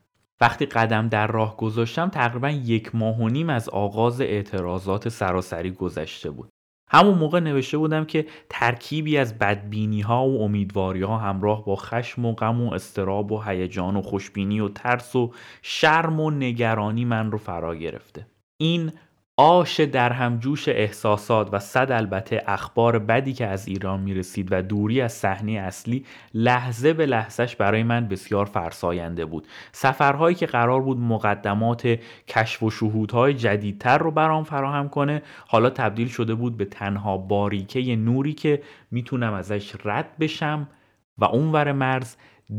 وقتی 0.42 0.66
قدم 0.66 1.08
در 1.08 1.28
راه 1.28 1.58
گذاشتم 1.58 2.10
تقریبا 2.10 2.50
یک 2.50 2.96
ماه 2.96 3.18
و 3.20 3.28
نیم 3.28 3.50
از 3.50 3.70
آغاز 3.70 4.22
اعتراضات 4.22 5.10
سراسری 5.10 5.72
گذشته 5.72 6.30
بود. 6.32 6.50
همون 6.90 7.18
موقع 7.18 7.40
نوشته 7.40 7.78
بودم 7.78 8.06
که 8.06 8.26
ترکیبی 8.50 9.18
از 9.18 9.40
بدبینی 9.40 10.02
ها 10.02 10.28
و 10.28 10.42
امیدواری 10.42 11.02
ها 11.02 11.18
همراه 11.18 11.66
با 11.66 11.76
خشم 11.76 12.26
و 12.26 12.34
غم 12.34 12.62
و 12.62 12.74
استراب 12.74 13.32
و 13.32 13.42
هیجان 13.42 13.96
و 13.96 14.02
خوشبینی 14.02 14.60
و 14.60 14.70
ترس 14.70 15.16
و 15.16 15.32
شرم 15.62 16.20
و 16.20 16.32
نگرانی 16.32 17.06
من 17.06 17.32
رو 17.32 17.38
فرا 17.38 17.76
گرفته. 17.76 18.28
این 18.58 18.92
آش 19.44 19.80
در 19.80 20.12
همجوش 20.12 20.68
احساسات 20.68 21.50
و 21.54 21.60
صد 21.60 21.92
البته 21.92 22.44
اخبار 22.48 23.00
بدی 23.00 23.34
که 23.34 23.48
از 23.48 23.68
ایران 23.68 24.00
می 24.00 24.14
رسید 24.14 24.48
و 24.52 24.62
دوری 24.62 25.02
از 25.02 25.14
صحنه 25.14 25.52
اصلی 25.52 26.06
لحظه 26.34 26.94
به 26.94 27.06
لحظهش 27.06 27.56
برای 27.56 27.84
من 27.84 28.08
بسیار 28.08 28.46
فرساینده 28.46 29.26
بود. 29.26 29.48
سفرهایی 29.72 30.36
که 30.36 30.46
قرار 30.46 30.82
بود 30.82 30.98
مقدمات 30.98 32.00
کشف 32.28 32.64
و 32.64 32.70
شهودهای 32.70 33.34
جدیدتر 33.34 33.98
رو 33.98 34.12
برام 34.12 34.44
فراهم 34.44 34.90
کنه 34.90 35.22
حالا 35.48 35.70
تبدیل 35.70 36.08
شده 36.08 36.36
بود 36.36 36.58
به 36.58 36.66
تنها 36.66 37.18
باریکه 37.18 37.96
نوری 37.96 38.34
که 38.34 38.62
می‌تونم 38.92 39.34
ازش 39.34 39.76
رد 39.86 40.18
بشم 40.20 40.68
و 41.18 41.26
اونور 41.26 41.72
مرز 41.72 42.16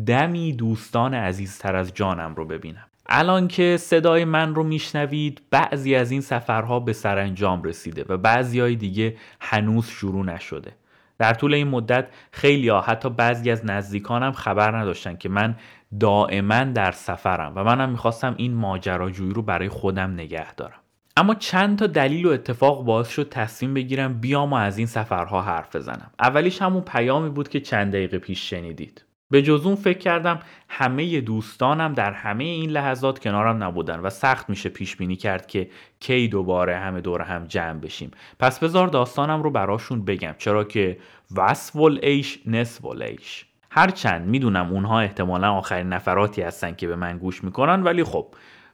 دمی 0.07 0.53
دوستان 0.53 1.15
عزیزتر 1.15 1.77
از 1.77 1.95
جانم 1.95 2.35
رو 2.35 2.45
ببینم. 2.45 2.87
الان 3.07 3.49
که 3.49 3.77
صدای 3.77 4.25
من 4.25 4.55
رو 4.55 4.63
میشنوید 4.65 5.43
بعضی 5.51 5.95
از 5.95 6.11
این 6.11 6.21
سفرها 6.21 6.81
به 6.81 6.93
سرانجام 6.93 7.63
رسیده 7.63 8.05
و 8.09 8.17
بعضی 8.17 8.61
های 8.61 8.77
دیگه 8.77 9.17
هنوز 9.41 9.87
شروع 9.87 10.25
نشده. 10.25 10.73
در 11.19 11.35
طول 11.35 11.55
این 11.55 11.69
مدت 11.69 12.09
خیلی 12.31 12.69
ها 12.69 12.81
حتی 12.81 13.11
بعضی 13.11 13.51
از 13.51 13.67
نزدیکانم 13.67 14.33
خبر 14.33 14.77
نداشتن 14.77 15.17
که 15.17 15.29
من 15.29 15.57
دائما 16.01 16.65
در 16.65 16.93
سفرم 16.93 17.53
و 17.57 17.65
منم 17.65 17.91
می‌خواستم 17.91 18.35
این 18.37 18.55
ماجراجویی 18.55 19.35
رو 19.35 19.43
برای 19.43 19.69
خودم 19.69 20.13
نگه 20.13 20.55
دارم. 20.55 20.79
اما 21.17 21.35
چند 21.35 21.79
تا 21.79 21.87
دلیل 21.87 22.27
و 22.27 22.31
اتفاق 22.31 22.85
باعث 22.85 23.09
شد 23.09 23.29
تصمیم 23.29 23.75
بگیرم 23.75 24.21
بیام 24.21 24.53
و 24.53 24.57
از 24.57 24.79
این 24.79 24.87
سفرها 24.87 25.43
حرف 25.43 25.77
بزنم. 25.77 26.11
اولیش 26.21 26.63
همون 26.63 26.83
پیامی 26.83 27.31
بود 27.31 27.49
که 27.49 27.61
چند 27.61 27.93
دقیقه 27.93 28.19
پیش 28.19 28.51
شنیدید. 28.51 29.05
به 29.33 29.43
جز 29.43 29.67
اون 29.67 29.75
فکر 29.75 29.99
کردم 29.99 30.41
همه 30.69 31.21
دوستانم 31.21 31.93
در 31.93 32.13
همه 32.13 32.45
این 32.45 32.71
لحظات 32.71 33.19
کنارم 33.19 33.63
نبودن 33.63 34.01
و 34.01 34.11
سخت 34.11 34.51
میشه 34.51 34.69
پیش 34.69 34.97
بینی 34.97 35.17
کرد 35.17 35.47
که 35.47 35.71
کی 36.01 36.29
دوباره 36.29 36.77
همه 36.77 37.01
دور 37.01 37.23
هم 37.23 37.45
جمع 37.45 37.79
بشیم. 37.79 38.11
پس 38.39 38.59
بذار 38.59 38.89
داستانم 38.89 39.43
رو 39.43 39.51
براشون 39.51 40.05
بگم. 40.05 40.35
چرا 40.39 40.65
که 40.65 40.99
وصف 41.37 41.77
ایش 42.03 42.39
نصف 42.47 42.85
ایش 42.85 43.47
هرچند 43.71 44.29
می‌دونم 44.29 44.73
اونها 44.73 45.01
احتمالا 45.01 45.53
آخرین 45.53 45.89
نفراتی 45.89 46.43
هستن 46.43 46.75
که 46.75 46.87
به 46.87 46.97
من 46.97 47.19
گوش 47.19 47.45
می‌کنن 47.45 47.83
ولی 47.83 48.05
خب 48.05 48.27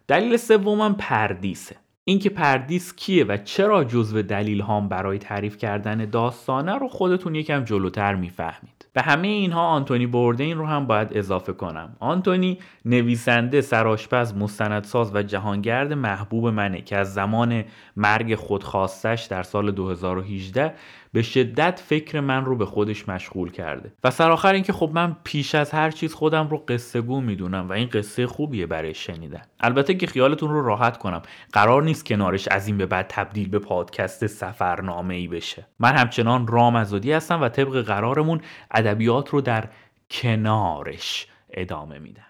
دلیل 0.09 0.37
سومم 0.37 0.95
پردیسه. 0.95 1.77
اینکه 2.05 2.31
پردیس 2.31 2.97
کیه 2.97 3.25
و 3.25 3.37
چرا 3.37 3.85
جزو 3.85 4.23
دلیل 4.23 4.61
هام 4.61 4.89
برای 4.89 5.19
تعریف 5.19 5.57
کردن 5.57 6.05
داستانه 6.11 6.79
رو 6.79 6.89
خودتون 6.89 7.35
یکم 7.35 7.65
جلوتر 7.65 8.15
می‌فهمید. 8.15 8.78
به 8.93 9.03
همه 9.03 9.29
اینها 9.29 9.67
آنتونی 9.67 10.07
بوردین 10.07 10.59
رو 10.59 10.67
هم 10.67 10.87
باید 10.87 11.09
اضافه 11.13 11.53
کنم. 11.53 11.97
آنتونی 12.01 12.59
نویسنده 12.85 13.61
سراشپز 13.61 14.35
مستندساز 14.35 15.15
و 15.15 15.23
جهانگرد 15.23 15.93
محبوب 15.93 16.47
منه 16.47 16.81
که 16.83 16.97
از 16.97 17.15
زمان 17.15 17.65
مرگ 17.97 18.35
خودخواستش 18.35 19.25
در 19.25 19.43
سال 19.43 19.71
2018 19.71 20.75
به 21.13 21.23
شدت 21.23 21.83
فکر 21.87 22.21
من 22.21 22.45
رو 22.45 22.57
به 22.57 22.67
خودش 22.67 23.09
مشغول 23.09 23.51
کرده. 23.51 23.93
و 24.05 24.11
سرآخر 24.11 24.53
اینکه 24.53 24.73
خب 24.73 24.91
من 24.95 25.17
پیش 25.25 25.55
از 25.55 25.71
هر 25.71 25.91
چیز 25.91 26.15
خودم 26.15 26.49
رو 26.49 26.59
قصه 26.69 27.01
گو 27.01 27.21
می‌دونم 27.21 27.69
و 27.69 27.73
این 27.73 27.89
قصه 27.89 28.27
خوبیه 28.27 28.67
برای 28.67 28.95
شنیدن. 28.95 29.43
البته 29.61 29.95
که 29.95 30.07
خیالتون 30.07 30.51
رو 30.51 30.67
راحت 30.67 30.99
کنم. 30.99 31.23
قرار 31.53 31.83
نیست 31.83 32.07
کنارش 32.07 32.49
از 32.49 32.67
این 32.67 32.79
به 32.79 32.87
بعد 32.87 33.07
تبدیل 33.09 33.49
به 33.49 33.59
پادکست 33.59 34.27
سفرنامه 34.27 35.15
ای 35.15 35.29
بشه. 35.29 35.67
من 35.79 35.97
همچنان 35.97 36.47
رام 36.47 36.77
ازادی 36.77 37.13
هستم 37.13 37.43
و 37.43 37.49
طبق 37.49 37.83
قرارمون 37.83 38.41
ادبیات 38.71 39.29
رو 39.29 39.41
در 39.41 39.69
کنارش 40.11 41.27
ادامه 41.51 41.99
میدم. 41.99 42.23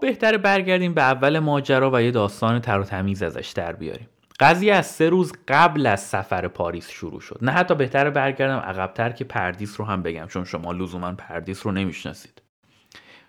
بهتره 0.00 0.38
برگردیم 0.38 0.94
به 0.94 1.02
اول 1.02 1.38
ماجرا 1.38 1.90
و 1.90 2.02
یه 2.02 2.10
داستان 2.10 2.60
تر 2.60 2.78
و 2.78 2.84
تمیز 2.84 3.22
ازش 3.22 3.52
در 3.56 3.72
بیاریم. 3.72 4.08
قضیه 4.40 4.74
از 4.74 4.86
سه 4.86 5.08
روز 5.08 5.32
قبل 5.48 5.86
از 5.86 6.00
سفر 6.00 6.48
پاریس 6.48 6.90
شروع 6.90 7.20
شد. 7.20 7.38
نه 7.42 7.52
حتی 7.52 7.74
بهتره 7.74 8.10
برگردم 8.10 8.58
عقبتر 8.58 9.10
که 9.10 9.24
پردیس 9.24 9.80
رو 9.80 9.86
هم 9.86 10.02
بگم 10.02 10.26
چون 10.26 10.44
شما 10.44 10.72
لزوما 10.72 11.12
پردیس 11.12 11.66
رو 11.66 11.72
نمی‌شناسید. 11.72 12.42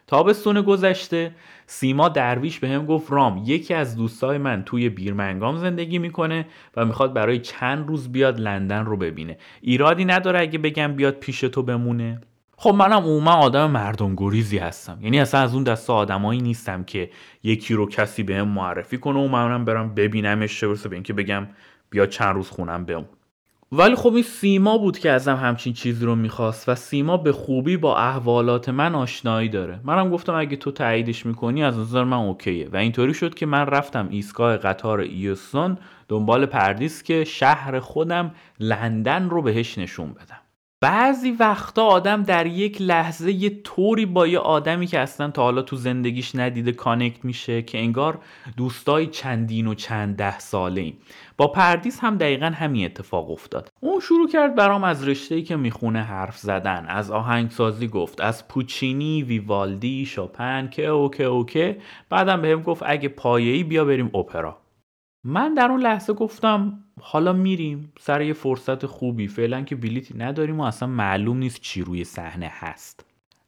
تابستون 0.07 0.61
گذشته 0.61 1.31
سیما 1.65 2.09
درویش 2.09 2.59
به 2.59 2.69
هم 2.69 2.85
گفت 2.85 3.11
رام 3.11 3.41
یکی 3.45 3.73
از 3.73 3.95
دوستای 3.95 4.37
من 4.37 4.63
توی 4.63 4.89
بیرمنگام 4.89 5.57
زندگی 5.57 5.99
می‌کنه 5.99 6.45
و 6.77 6.85
می‌خواد 6.85 7.13
برای 7.13 7.39
چند 7.39 7.87
روز 7.87 8.11
بیاد 8.11 8.39
لندن 8.39 8.85
رو 8.85 8.97
ببینه. 8.97 9.37
ایرادی 9.61 10.05
نداره 10.05 10.41
اگه 10.41 10.59
بگم 10.59 10.93
بیاد 10.93 11.13
پیش 11.13 11.39
تو 11.39 11.63
بمونه؟ 11.63 12.21
خب 12.63 12.69
منم 12.69 12.97
عموما 12.97 13.31
آدم 13.31 13.71
مردم 13.71 14.15
گریزی 14.15 14.57
هستم. 14.57 14.97
یعنی 15.01 15.19
اصلا 15.19 15.41
از 15.41 15.53
اون 15.53 15.63
دست 15.63 15.89
آدمایی 15.89 16.41
نیستم 16.41 16.83
که 16.83 17.09
یکی 17.43 17.73
رو 17.73 17.89
کسی 17.89 18.23
بهم 18.23 18.47
معرفی 18.47 18.97
کنه 18.97 19.19
و 19.19 19.27
منم 19.27 19.65
برم 19.65 19.95
ببینمش 19.95 20.59
چه 20.59 20.67
برسه 20.67 20.89
به 20.89 20.95
اینکه 20.95 21.13
بگم 21.13 21.47
بیا 21.89 22.05
چند 22.05 22.35
روز 22.35 22.49
خونم 22.49 22.85
بمون. 22.85 23.05
ولی 23.71 23.95
خب 23.95 24.13
این 24.13 24.23
سیما 24.23 24.77
بود 24.77 24.99
که 24.99 25.11
ازم 25.11 25.35
همچین 25.35 25.73
چیزی 25.73 26.05
رو 26.05 26.15
می‌خواست 26.15 26.69
و 26.69 26.75
سیما 26.75 27.17
به 27.17 27.31
خوبی 27.31 27.77
با 27.77 27.97
احوالات 27.97 28.69
من 28.69 28.95
آشنایی 28.95 29.49
داره. 29.49 29.79
منم 29.83 30.09
گفتم 30.09 30.33
اگه 30.33 30.55
تو 30.55 30.71
تاییدش 30.71 31.25
می‌کنی 31.25 31.63
از 31.63 31.77
نظر 31.77 32.03
من 32.03 32.17
اوکیه. 32.17 32.69
و 32.69 32.77
اینطوری 32.77 33.13
شد 33.13 33.33
که 33.33 33.45
من 33.45 33.65
رفتم 33.65 34.07
ایستگاه 34.09 34.57
قطار 34.57 34.99
ایوسون 34.99 35.77
دنبال 36.07 36.45
پردیس 36.45 37.03
که 37.03 37.23
شهر 37.23 37.79
خودم 37.79 38.31
لندن 38.59 39.29
رو 39.29 39.41
بهش 39.41 39.77
نشون 39.77 40.13
بدم. 40.13 40.40
بعضی 40.83 41.31
وقتا 41.31 41.85
آدم 41.85 42.23
در 42.23 42.45
یک 42.45 42.81
لحظه 42.81 43.31
یه 43.31 43.61
طوری 43.63 44.05
با 44.05 44.27
یه 44.27 44.39
آدمی 44.39 44.87
که 44.87 44.99
اصلا 44.99 45.31
تا 45.31 45.43
حالا 45.43 45.61
تو 45.61 45.75
زندگیش 45.75 46.35
ندیده 46.35 46.71
connect 46.71 47.25
میشه 47.25 47.61
که 47.61 47.79
انگار 47.79 48.19
دوستای 48.57 49.07
چندین 49.07 49.67
و 49.67 49.73
چند 49.73 50.15
ده 50.15 50.39
ساله 50.39 50.81
ایم. 50.81 50.97
با 51.37 51.47
پردیس 51.47 51.99
هم 51.99 52.17
دقیقا 52.17 52.45
همین 52.45 52.85
اتفاق 52.85 53.31
افتاد. 53.31 53.69
اون 53.79 53.99
شروع 53.99 54.29
کرد 54.29 54.55
برام 54.55 54.83
از 54.83 55.07
رشته 55.07 55.41
که 55.41 55.55
می‌خونه 55.55 56.01
حرف 56.01 56.37
زدن. 56.37 56.85
از 56.87 57.11
آهنگسازی 57.11 57.87
گفت 57.87 58.21
از 58.21 58.47
پوچینی 58.47 59.23
ویوالدی 59.23 60.05
شوپن 60.05 60.67
که 60.67 60.85
اوکه 60.85 61.23
اوکه 61.23 61.77
بعدم 62.09 62.41
بهم 62.41 62.61
گفت 62.61 62.83
اگه 62.85 63.09
پایه‌ای 63.09 63.63
بیا 63.63 63.85
بریم 63.85 64.15
اپرا. 64.15 64.57
من 65.23 65.53
در 65.53 65.71
اون 65.71 65.79
لحظه 65.79 66.13
گفتم 66.13 66.83
حالا 67.03 67.33
میریم 67.33 67.93
سر 67.99 68.21
یه 68.21 68.33
فرصت 68.33 68.85
خوبی. 68.85 69.27
فعلا 69.27 69.61
که 69.61 69.75
بلیتی 69.75 70.17
نداریم 70.17 70.59
و 70.59 70.63
اصلا 70.63 70.89
معلوم 70.89 71.37
نیست 71.37 71.61
چی 71.61 71.81
روی 71.81 72.03
صحنه 72.03 72.51
هست. 72.53 73.05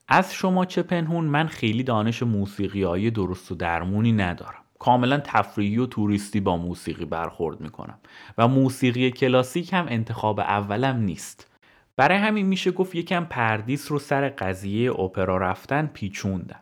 از 0.07 0.33
شما 0.33 0.65
چه 0.65 0.83
پنهون 0.83 1.25
من 1.25 1.47
خیلی 1.47 1.83
دانش 1.83 2.23
موسیقی 2.23 2.83
های 2.83 3.11
درست 3.11 3.51
و 3.51 3.55
درمونی 3.55 4.11
ندارم. 4.11 4.63
کاملا 4.79 5.21
تفریحی 5.23 5.77
و 5.77 5.85
توریستی 5.85 6.39
با 6.39 6.57
موسیقی 6.57 7.05
برخورد 7.05 7.61
می‌کنم. 7.61 7.99
و 8.37 8.47
موسیقی 8.47 9.11
کلاسیک 9.11 9.73
هم 9.73 9.85
انتخاب 9.89 10.39
اولم 10.39 10.97
نیست. 10.97 11.47
برای 11.95 12.17
همین 12.17 12.45
میشه 12.45 12.71
گفت 12.71 12.95
یکم 12.95 13.25
پردیس 13.25 13.91
رو 13.91 13.99
سر 13.99 14.29
قضیه 14.29 14.99
اپرا 14.99 15.37
رفتن 15.37 15.89
پیچوندم. 15.93 16.59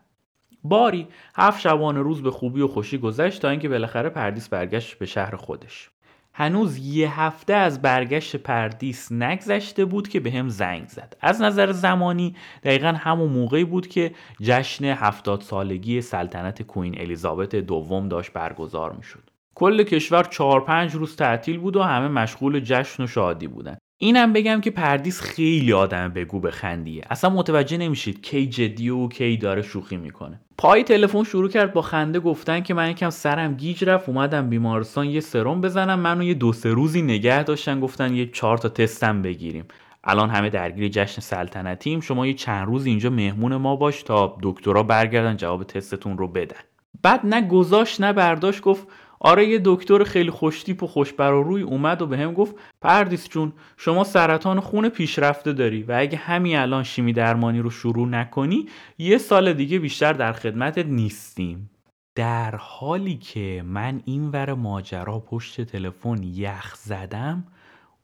باری 0.64 1.08
هفت 1.36 1.60
شبانه 1.60 2.00
روز 2.02 2.24
به 2.24 2.32
خوبی 2.32 2.62
و 2.62 2.68
خوشی 2.68 2.98
گذشت 2.98 3.42
تا 3.42 3.50
اینکه 3.50 3.70
بالاخره 3.70 4.10
پردیس 4.10 4.50
برگشت 4.50 5.00
به 5.00 5.06
شهر 5.06 5.36
خودش. 5.36 5.90
هنوز 6.34 6.78
یه 6.78 7.20
هفته 7.20 7.54
از 7.54 7.82
برگشت 7.82 8.36
پردیس 8.36 9.12
نگذشته 9.12 9.86
بود 9.86 10.08
که 10.08 10.20
بهم 10.20 10.50
زنگ 10.50 10.88
زد 10.88 11.18
از 11.22 11.42
نظر 11.42 11.72
زمانی 11.72 12.36
دقیقا 12.64 12.88
همون 12.88 13.30
موقعی 13.30 13.64
بود 13.64 13.88
که 13.88 14.12
جشن 14.42 14.86
هفتاد 14.86 15.42
سالگی 15.42 16.02
سلطنت 16.02 16.62
Queen 16.62 17.02
الیزابت 17.02 17.56
دوم 17.56 18.08
داشت 18.08 18.34
برگزار 18.34 18.92
می 18.92 19.04
شد. 19.04 19.30
کل 19.56 19.84
کشور 19.84 20.24
چهار 20.24 20.62
پنج 20.66 20.96
روز 20.96 21.16
تعطیل 21.16 21.58
بود 21.58 21.76
و 21.76 21.84
همه 21.84 22.08
مشغول 22.08 22.60
جشن 22.60 23.04
و 23.04 23.08
شادی 23.08 23.48
بودن 23.48 23.78
اینم 24.04 24.34
بگم 24.34 24.62
که 24.62 24.72
پردیس 24.72 25.22
خیلی 25.22 25.74
آدم 25.74 26.10
بگو 26.10 26.40
بخندیه. 26.40 27.04
اصلا 27.10 27.30
متوجه 27.30 27.78
نمیشید 27.78 28.22
کی 28.22 28.48
جدیه 28.48 28.90
و 28.90 29.08
کی 29.08 29.38
داره 29.38 29.62
شوخی 29.62 29.98
می‌کنه. 29.98 30.40
پای 30.58 30.84
تلفن 30.84 31.24
شروع 31.24 31.50
کرد 31.50 31.74
با 31.74 31.82
خنده 31.82 32.20
گفتن 32.20 32.62
که 32.62 32.74
من 32.74 32.92
یکم 32.92 33.10
سرم 33.10 33.54
گیج 33.54 33.84
رفت 33.84 34.10
اومدم 34.10 34.50
بیمارستان 34.50 35.08
یه 35.08 35.20
سرم 35.20 35.62
بزنم. 35.62 36.00
منو 36.00 36.24
یه 36.24 36.34
دو 36.34 36.54
سه 36.54 36.70
روزی 36.70 37.02
نگه 37.02 37.44
داشتن 37.44 37.80
گفتن 37.80 38.16
یه 38.16 38.26
چهار 38.26 38.58
تا 38.58 38.70
تستم 38.70 39.22
بگیریم. 39.22 39.66
الان 40.04 40.30
همه 40.30 40.50
درگیر 40.50 40.88
جشن 40.88 41.22
سلطنتیم. 41.22 42.00
شما 42.00 42.28
یه 42.28 42.34
چند 42.34 42.68
روز 42.68 42.86
اینجا 42.86 43.10
مهمون 43.10 43.56
ما 43.56 43.76
باش 43.76 44.04
تا 44.04 44.38
دکترا 44.42 44.84
برگردن 44.84 45.38
جواب 45.38 45.64
تستتون 45.64 46.18
رو 46.18 46.28
بدن. 46.28 46.62
بعد 47.04 47.20
نه 47.24 47.48
گذاشت 47.48 48.02
نه 48.02 48.14
برداشت 48.14 48.62
گفت 48.62 48.88
آره 49.24 49.46
یه 49.46 49.62
دکتر 49.66 50.04
خیلی 50.04 50.32
خوشتیپ 50.32 50.84
و 50.84 50.88
خوشبر 50.88 51.34
و 51.34 51.44
روی 51.44 51.62
اومد 51.62 52.02
و 52.02 52.08
به 52.08 52.18
هم 52.18 52.34
گفت 52.34 52.56
پردیس 52.82 53.30
جون 53.30 53.54
شما 53.78 54.04
سرطان 54.04 54.60
خون 54.60 54.90
پیشرفته 54.90 55.54
داری 55.54 55.84
و 55.84 55.96
اگه 55.98 56.18
همین 56.18 56.58
الان 56.58 56.84
شیمی 56.84 57.14
درمانی 57.14 57.60
رو 57.60 57.70
شروع 57.70 58.08
نکنی 58.08 58.66
یه 58.98 59.18
سال 59.18 59.54
دیگه 59.54 59.80
بیشتر 59.80 60.14
در 60.14 60.34
خدمتت 60.34 60.86
نیستیم. 60.86 61.70
در 62.16 62.56
حالی 62.56 63.18
که 63.18 63.64
من 63.66 64.02
این 64.06 64.30
ور 64.30 64.54
ماجرا 64.54 65.20
پشت 65.20 65.62
تلفن 65.62 66.24
یخ 66.24 66.76
زدم 66.76 67.44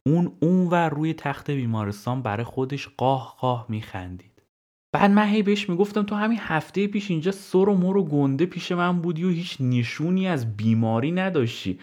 اون 0.05 0.31
اونور 0.39 0.89
روی 0.89 1.13
تخت 1.13 1.51
بیمارستان 1.51 2.21
برای 2.21 2.43
خودش 2.43 2.89
قاه 2.97 3.35
قاه 3.39 3.65
میخندید. 3.69 4.26
بعد 4.97 5.11
من 5.11 5.27
هی 5.27 5.43
بهش 5.43 5.69
می‌گفتم 5.69 6.03
تو 6.03 6.15
همین 6.15 6.39
هفته 6.41 6.87
پیش 6.87 7.11
اینجا 7.11 7.31
سر 7.31 7.57
و 7.57 7.73
مر 7.73 7.97
و 7.97 8.03
گنده 8.03 8.45
پیش 8.45 8.71
من 8.71 9.01
بودی 9.01 9.23
و 9.23 9.29
هیچ 9.29 9.57
نشونی 9.59 10.27
از 10.27 10.57
بیماری 10.57 11.11
نداشتی. 11.11 11.79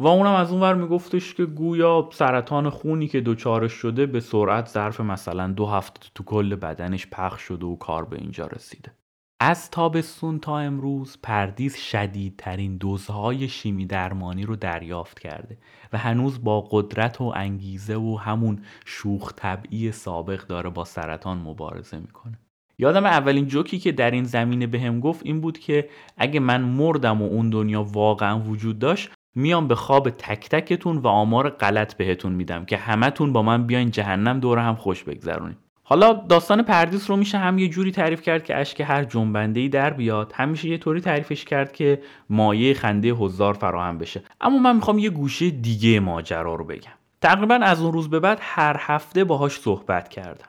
و 0.00 0.06
اونم 0.06 0.34
از 0.34 0.52
اونور 0.52 0.74
میگفتش 0.74 1.34
که 1.34 1.46
گویا 1.46 2.08
سرطان 2.12 2.70
خونی 2.70 3.08
که 3.08 3.20
دچارش 3.20 3.72
شده 3.72 4.06
به 4.06 4.20
سرعت 4.20 4.68
ظرف 4.68 5.00
مثلا 5.00 5.48
دو 5.48 5.66
هفته 5.66 6.08
تو 6.14 6.24
کل 6.24 6.54
بدنش 6.54 7.06
پخش 7.06 7.42
شده 7.42 7.66
و 7.66 7.76
کار 7.76 8.04
به 8.04 8.16
اینجا 8.16 8.46
رسیده. 8.46 8.92
از 9.40 9.70
تابستون 9.70 10.38
تا 10.38 10.58
امروز 10.58 11.16
پردیس 11.22 11.76
شدیدترین 11.76 12.76
دوزهای 12.76 13.48
شیمی 13.48 13.86
درمانی 13.86 14.42
رو 14.42 14.56
دریافت 14.56 15.18
کرده 15.18 15.58
و 15.92 15.98
هنوز 15.98 16.44
با 16.44 16.60
قدرت 16.70 17.20
و 17.20 17.32
انگیزه 17.36 17.96
و 17.96 18.16
همون 18.16 18.62
شوخ 18.84 19.32
طبعی 19.36 19.92
سابق 19.92 20.46
داره 20.46 20.70
با 20.70 20.84
سرطان 20.84 21.38
مبارزه 21.38 21.98
می‌کنه. 21.98 22.38
یادم 22.78 23.06
اولین 23.06 23.46
جوکی 23.46 23.78
که 23.78 23.92
در 23.92 24.10
این 24.10 24.24
زمینه 24.24 24.66
بهم 24.66 24.94
به 24.94 25.00
گفت 25.00 25.20
این 25.24 25.40
بود 25.40 25.58
که 25.58 25.88
اگه 26.16 26.40
من 26.40 26.60
مردم 26.60 27.22
و 27.22 27.26
اون 27.26 27.50
دنیا 27.50 27.82
واقعا 27.82 28.40
وجود 28.40 28.78
داشت 28.78 29.10
میام 29.34 29.68
به 29.68 29.74
خواب 29.74 30.10
تک 30.10 30.48
تکتون 30.48 30.96
و 30.96 31.06
آمار 31.06 31.50
غلط 31.50 31.94
بهتون 31.94 32.32
میدم 32.32 32.64
که 32.64 32.76
همتون 32.76 33.32
با 33.32 33.42
من 33.42 33.66
بیاین 33.66 33.90
جهنم 33.90 34.40
دور 34.40 34.58
هم 34.58 34.74
خوش 34.74 35.04
بگذرونید 35.04 35.56
حالا 35.82 36.12
داستان 36.12 36.62
پردیس 36.62 37.10
رو 37.10 37.16
میشه 37.16 37.38
هم 37.38 37.58
یه 37.58 37.68
جوری 37.68 37.92
تعریف 37.92 38.22
کرد 38.22 38.44
که 38.44 38.56
اشک 38.56 38.80
هر 38.80 39.04
جنبنده 39.04 39.60
ای 39.60 39.68
در 39.68 39.90
بیاد 39.90 40.32
همیشه 40.34 40.68
یه 40.68 40.78
طوری 40.78 41.00
تعریفش 41.00 41.44
کرد 41.44 41.72
که 41.72 42.02
مایه 42.30 42.74
خنده 42.74 43.08
هزار 43.08 43.54
فراهم 43.54 43.98
بشه. 43.98 44.22
اما 44.40 44.58
من 44.58 44.76
می‌خوام 44.76 44.98
یه 44.98 45.10
گوشه 45.10 45.50
دیگه 45.50 46.00
ماجرا 46.00 46.54
رو 46.54 46.64
بگم. 46.64 46.92
تقریبا 47.20 47.54
از 47.54 47.82
اون 47.82 47.92
روز 47.92 48.10
به 48.10 48.20
بعد 48.20 48.38
هر 48.40 48.76
هفته 48.80 49.24
باهاش 49.24 49.52
صحبت 49.60 50.08
کردم. 50.08 50.48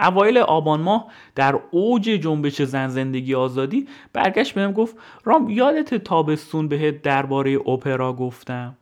اوایل 0.00 0.38
آبان 0.38 0.80
ماه 0.80 1.06
در 1.34 1.60
اوج 1.70 2.02
جنبش 2.02 2.62
زن 2.62 2.88
زندگی 2.88 3.34
آزادی 3.34 3.88
برگشت 4.12 4.54
بهم 4.54 4.72
گفت 4.72 4.96
رام 5.24 5.50
یادت 5.50 5.94
تابستون 5.94 6.68
بهت 6.68 7.02
درباره 7.02 7.68
اپرا 7.68 8.12
گفتم. 8.12 8.76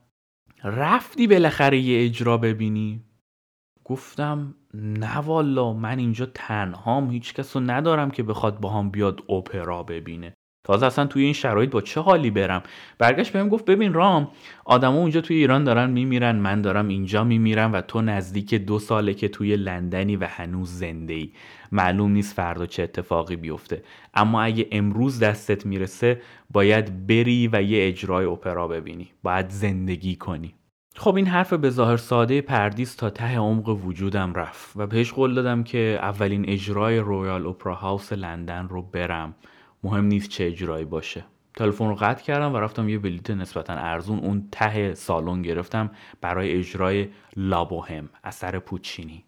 رفتی 0.65 1.27
بالاخره 1.27 1.79
یه 1.79 2.05
اجرا 2.05 2.39
ببینی. 2.39 3.05
گفتم 3.85 4.55
نه 4.75 5.19
والا 5.19 5.73
من 5.73 5.99
اینجا 5.99 6.27
تنهام 6.35 7.11
هیچ 7.11 7.35
کس 7.35 7.57
رو 7.57 7.63
ندارم 7.63 8.11
که 8.11 8.23
بخواد 8.23 8.61
با 8.61 8.71
هم 8.71 8.91
بیاد 8.91 9.31
اپرا 9.31 9.83
ببینه. 9.83 10.35
تازه 10.65 10.87
اصلا 10.87 11.07
توی 11.07 11.25
این 11.25 11.33
شرایط 11.33 11.71
با 11.71 11.81
چه 11.81 12.01
حالی 12.01 12.31
برم؟ 12.31 12.63
برگشت 12.99 13.33
بهم 13.33 13.49
گفت 13.49 13.65
ببین 13.65 13.93
رام 13.93 14.29
آدما 14.65 14.99
اونجا 14.99 15.21
توی 15.21 15.37
ایران 15.37 15.65
دارن 15.65 15.91
میمیرن 15.91 16.37
من 16.37 16.63
دارم 16.63 16.89
اینجا 16.89 17.25
میمیرم 17.25 17.73
و 17.73 17.81
تو 17.81 18.01
نزدیک 18.01 18.55
دو 18.55 18.79
ساله 18.79 19.15
که 19.15 19.29
توی 19.29 19.57
لندنی 19.57 20.17
و 20.17 20.27
هنوز 20.31 20.71
زنده 20.71 21.15
ای 21.15 21.33
معلوم 21.73 22.13
نیست 22.13 22.35
فردا 22.35 22.67
چه 22.67 22.83
اتفاقی 22.83 23.37
بیفته. 23.37 23.83
اما 24.15 24.43
اگه 24.43 24.69
امروز 24.73 25.21
دستت 25.21 25.67
می‌رسه 25.67 26.23
باید 26.51 27.07
بری 27.07 27.49
و 27.53 27.63
یه 27.63 27.89
اجرای 27.89 28.27
اپرا 28.27 28.69
ببینی. 28.69 29.11
باید 29.23 29.49
زندگی 29.49 30.17
کنی. 30.17 30.55
خب 30.97 31.15
این 31.15 31.27
حرف 31.27 31.53
به 31.53 31.71
ظاهر 31.71 31.97
ساده 31.97 32.41
پردیس 32.41 32.95
تا 32.95 33.11
ته 33.11 33.37
عمق 33.37 33.69
وجودم 33.69 34.35
رفت 34.35 34.73
و 34.77 34.87
بهش 34.87 35.13
قول 35.13 35.35
دادم 35.35 35.65
که 35.65 35.99
اولین 36.03 36.49
اجرای 36.49 36.99
Royal 36.99 37.47
Opera 37.47 37.75
House 37.75 38.13
لندن 38.13 38.69
رو 38.69 38.83
برم. 38.83 39.35
مهم 39.83 40.05
نیست 40.05 40.29
چه 40.29 40.47
اجرایی 40.47 40.85
باشه. 40.85 41.25
تلفن 41.57 41.89
رو 41.89 41.95
قطع 41.95 42.25
کردم 42.25 42.55
و 42.55 42.57
رفتم 42.57 42.89
یه 42.89 42.99
بلیت 42.99 43.31
نسبتا 43.31 43.73
ارزون 43.73 44.19
اون 44.19 44.49
ته 44.53 44.95
سالن 44.95 45.43
گرفتم 45.43 45.91
برای 46.21 46.53
اجرای 46.53 47.09
لابوهم 47.37 48.09
اثر 48.25 48.59
پوچینی. 48.59 49.25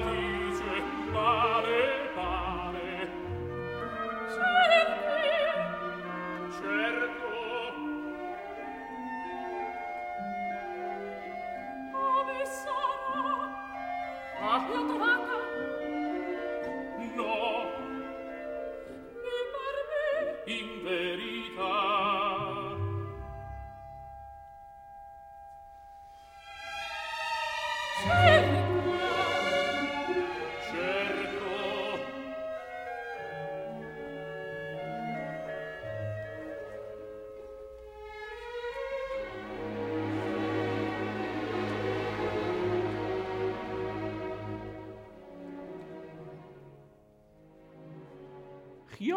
vita 0.00 0.39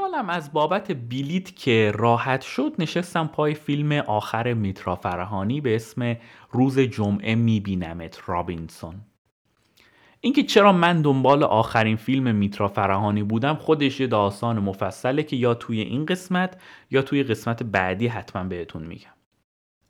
خیالم 0.03 0.29
از 0.29 0.53
بابت 0.53 0.91
بلیت 0.91 1.55
که 1.55 1.91
راحت 1.95 2.41
شد 2.41 2.73
نشستم 2.79 3.27
پای 3.27 3.53
فیلم 3.53 3.91
آخر 3.91 4.53
میترا 4.53 4.95
فرهانی 4.95 5.61
به 5.61 5.75
اسم 5.75 6.17
روز 6.51 6.79
جمعه 6.79 7.35
میبینمت 7.35 8.21
رابینسون. 8.25 8.95
اینکه 10.21 10.43
چرا 10.43 10.71
من 10.71 11.01
دنبال 11.01 11.43
آخرین 11.43 11.95
فیلم 11.95 12.35
میترا 12.35 12.67
فرهانی 12.67 13.23
بودم 13.23 13.55
خودش 13.55 13.99
یه 13.99 14.07
داستان 14.07 14.59
مفصله 14.59 15.23
که 15.23 15.35
یا 15.35 15.53
توی 15.53 15.81
این 15.81 16.05
قسمت 16.05 16.61
یا 16.91 17.01
توی 17.01 17.23
قسمت 17.23 17.63
بعدی 17.63 18.07
حتما 18.07 18.43
بهتون 18.43 18.83
میگم. 18.83 19.13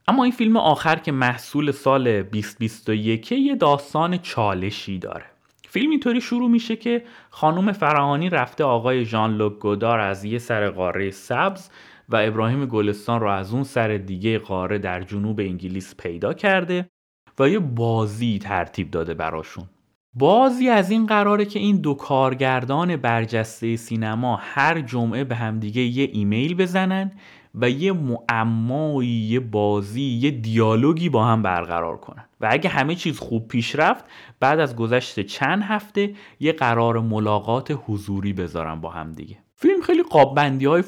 اما 0.07 0.23
این 0.23 0.33
فیلم 0.33 0.57
آخر 0.57 0.95
که 0.95 1.11
محصول 1.11 1.71
سال 1.71 2.23
2021 2.23 3.31
یه 3.31 3.55
داستان 3.55 4.17
چالشی 4.17 4.99
داره. 4.99 5.32
فیلم 5.73 5.89
اینطوری 5.89 6.21
شروع 6.21 6.49
میشه 6.49 6.75
که 6.75 7.03
خانم 7.29 7.71
فرهانی 7.71 8.29
رفته 8.29 8.63
آقای 8.63 9.05
ژان 9.05 9.37
لوک 9.37 9.59
گودار 9.59 9.99
از 9.99 10.23
یه 10.23 10.37
سر 10.37 10.69
قاره 10.69 11.11
سبز 11.11 11.69
و 12.09 12.15
ابراهیم 12.15 12.65
گلستان 12.65 13.19
رو 13.19 13.29
از 13.29 13.53
اون 13.53 13.63
سر 13.63 13.97
دیگه 13.97 14.39
قاره 14.39 14.77
در 14.77 15.01
جنوب 15.01 15.39
انگلیس 15.39 15.95
پیدا 15.95 16.33
کرده 16.33 16.89
و 17.39 17.49
یه 17.49 17.59
بازی 17.59 18.39
ترتیب 18.39 18.91
داده 18.91 19.13
براشون. 19.13 19.65
بازی 20.13 20.69
از 20.69 20.91
این 20.91 21.05
قراره 21.05 21.45
که 21.45 21.59
این 21.59 21.77
دو 21.77 21.93
کارگردان 21.93 22.95
برجسته 22.95 23.75
سینما 23.75 24.35
هر 24.41 24.81
جمعه 24.81 25.23
به 25.23 25.35
همدیگه 25.35 25.81
یه 25.81 26.09
ایمیل 26.13 26.55
بزنن 26.55 27.11
و 27.55 27.69
یه 27.69 27.91
معمایی 27.91 29.09
یه 29.09 29.39
بازی 29.39 30.01
یه 30.01 30.31
دیالوگی 30.31 31.09
با 31.09 31.25
هم 31.25 31.41
برقرار 31.41 31.97
کنن. 31.97 32.25
و 32.41 32.47
اگه 32.51 32.69
همه 32.69 32.95
چیز 32.95 33.19
خوب 33.19 33.47
پیش 33.47 33.75
رفت 33.75 34.05
بعد 34.39 34.59
از 34.59 34.75
گذشت 34.75 35.19
چند 35.19 35.63
هفته 35.63 36.13
یه 36.39 36.51
قرار 36.51 36.99
ملاقات 36.99 37.79
حضوری 37.85 38.33
بذارن 38.33 38.81
با 38.81 38.89
هم 38.89 39.11
دیگه. 39.11 39.37
فیلم 39.55 39.81
خیلی 39.81 40.03
قاببندی 40.03 40.65
های 40.65 40.83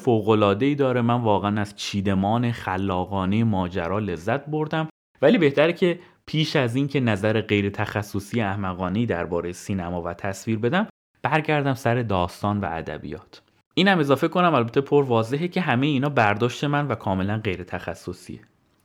ای 0.60 0.74
داره. 0.74 1.00
من 1.00 1.22
واقعا 1.22 1.60
از 1.60 1.76
چیدمان 1.76 2.52
خلاقانه 2.52 3.44
ماجرا 3.44 3.98
لذت 3.98 4.46
بردم. 4.46 4.88
ولی 5.22 5.38
بهتره 5.38 5.72
که 5.72 5.98
پیش 6.26 6.56
از 6.56 6.76
اینکه 6.76 7.00
نظر 7.00 7.40
غیر 7.40 7.70
تخصصی 7.70 8.40
احمقانه 8.40 9.06
درباره 9.06 9.52
سینما 9.52 10.02
و 10.02 10.14
تصویر 10.14 10.58
بدم 10.58 10.86
برگردم 11.22 11.74
سر 11.74 12.02
داستان 12.02 12.60
و 12.60 12.68
ادبیات. 12.70 13.42
اینم 13.78 13.98
اضافه 13.98 14.28
کنم 14.28 14.54
البته 14.54 14.80
پر 14.80 15.04
واضحه 15.04 15.48
که 15.48 15.60
همه 15.60 15.86
اینا 15.86 16.08
برداشت 16.08 16.64
من 16.64 16.88
و 16.88 16.94
کاملا 16.94 17.40
غیر 17.44 17.62
تخصصیه. 17.62 18.40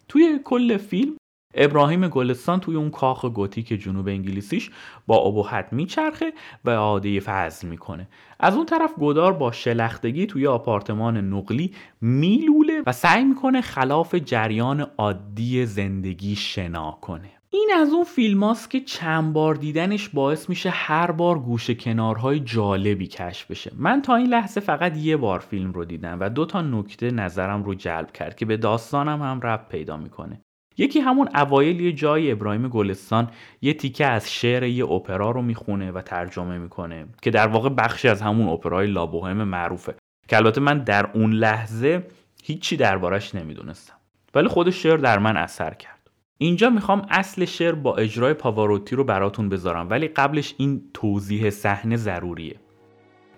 توی 0.08 0.40
کل 0.44 0.78
فیلم 0.78 1.16
ابراهیم 1.56 2.08
گلستان 2.08 2.60
توی 2.60 2.76
اون 2.76 2.90
کاخ 2.90 3.26
گوتیک 3.26 3.68
جنوب 3.68 4.08
انگلیسیش 4.08 4.70
با 5.08 5.18
ابهت 5.18 5.68
میچرخه 5.72 6.34
و 6.66 6.70
عاده 6.70 7.20
فضل 7.20 7.68
می‌کنه. 7.68 8.08
از 8.40 8.56
اون 8.56 8.66
طرف 8.66 8.94
گودار 8.94 9.34
با 9.34 9.52
شلختگی 9.52 10.26
توی 10.26 10.48
آپارتمان 10.48 11.18
نقلی 11.18 11.74
میلوله 12.02 12.84
و 12.86 12.92
سعی 12.92 13.24
می‌کنه 13.24 13.62
خلاف 13.62 14.16
جریان 14.16 14.88
عادی 14.98 15.66
زندگی 15.66 16.36
شنا 16.36 16.98
کنه. 17.02 17.32
این 17.54 17.70
از 17.76 17.94
اون 17.94 18.04
فیلم 18.04 18.56
که 18.70 18.80
چند 18.80 19.34
بار 19.34 19.56
دیدنش 19.56 20.10
باعث 20.10 20.50
میشه 20.50 20.70
هر 20.70 21.12
بار 21.12 21.40
گوشه 21.40 21.76
کنارهای 21.76 22.40
جالبی 22.40 23.08
کشف 23.08 23.52
بشه. 23.52 23.72
من 23.78 24.02
تا 24.02 24.16
این 24.16 24.28
لحظه 24.28 24.62
فقط 24.62 24.98
یه 24.98 25.18
بار 25.18 25.40
فیلم 25.40 25.72
رو 25.72 25.86
دیدم 25.86 26.18
و 26.20 26.30
دو 26.30 26.46
تا 26.46 26.62
نکته 26.62 27.12
نظرم 27.12 27.64
رو 27.64 27.76
جلب 27.76 28.12
کرد 28.12 28.36
که 28.36 28.46
به 28.46 28.58
داستانم 28.58 29.22
هم 29.22 29.42
رب 29.44 29.66
پیدا 29.70 29.98
می‌کنه. 29.98 30.42
یکی 30.78 31.00
همون 31.00 31.30
اوایل 31.36 31.82
یه 31.82 31.92
جای 31.92 32.32
ابراهیم 32.32 32.68
گلستان 32.68 33.30
یه 33.62 33.74
تیکه 33.74 34.06
از 34.06 34.32
شعر 34.32 34.64
یه 34.64 34.86
اپرا 34.86 35.32
رو 35.32 35.42
می‌خونه 35.42 35.92
و 35.92 36.02
ترجمه 36.02 36.58
می‌کنه 36.58 37.06
که 37.22 37.32
در 37.32 37.48
واقع 37.48 37.70
بخشی 37.70 38.08
از 38.08 38.22
همون 38.22 38.50
اپرای 38.50 38.88
لابوهم 38.88 39.44
معروفه. 39.44 39.96
که 40.28 40.38
البته 40.38 40.62
من 40.62 40.80
در 40.80 41.10
اون 41.14 41.34
لحظه 41.34 42.08
هیچی 42.44 42.78
دربارش 42.78 43.36
نمی‌دونستم. 43.36 43.96
ولی 44.36 44.48
خود 44.48 44.70
شعر 44.70 44.98
در 44.98 45.20
من 45.20 45.38
اثر 45.38 45.74
کرد. 45.74 46.01
اینجا 46.42 46.70
می‌خوام 46.70 47.06
اصل 47.10 47.46
شعر 47.46 47.76
با 47.76 47.96
اجرای 47.96 48.34
پاواروتی 48.34 48.96
رو 48.96 49.04
براتون 49.04 49.50
بذارم 49.50 49.90
ولی 49.90 50.08
قبلش 50.08 50.56
این 50.58 50.82
توضیح 50.94 51.50
صحنه 51.50 51.98
ضروریه. 51.98 52.56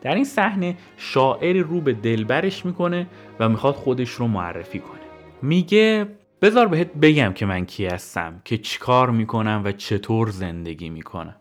در 0.01 0.15
این 0.15 0.23
صحنه 0.23 0.77
شاعری 0.97 1.59
رو 1.59 1.81
به 1.81 1.93
دلبرش 1.93 2.65
می‌کنه 2.65 3.07
و 3.39 3.49
می‌خواد 3.49 3.75
خودش 3.75 4.09
رو 4.09 4.27
معرفی 4.27 4.79
کنه. 4.79 4.99
میگه 5.41 6.07
بذار 6.41 6.67
بهت 6.67 6.93
بگم 6.93 7.33
که 7.33 7.45
من 7.45 7.65
کی 7.65 7.85
هستم 7.85 8.41
که 8.45 8.57
چیکار 8.57 9.09
می‌کنم 9.09 9.61
و 9.65 9.71
چطور 9.71 10.29
زندگی 10.29 10.89
می‌کنم. 10.89 11.35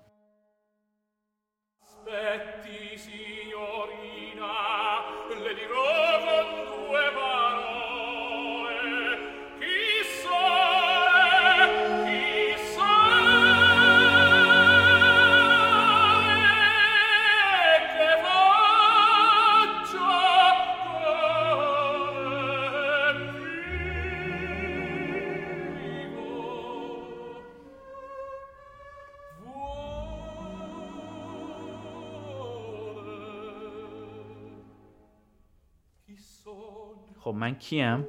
من 37.42 37.55
کیم؟ 37.55 38.05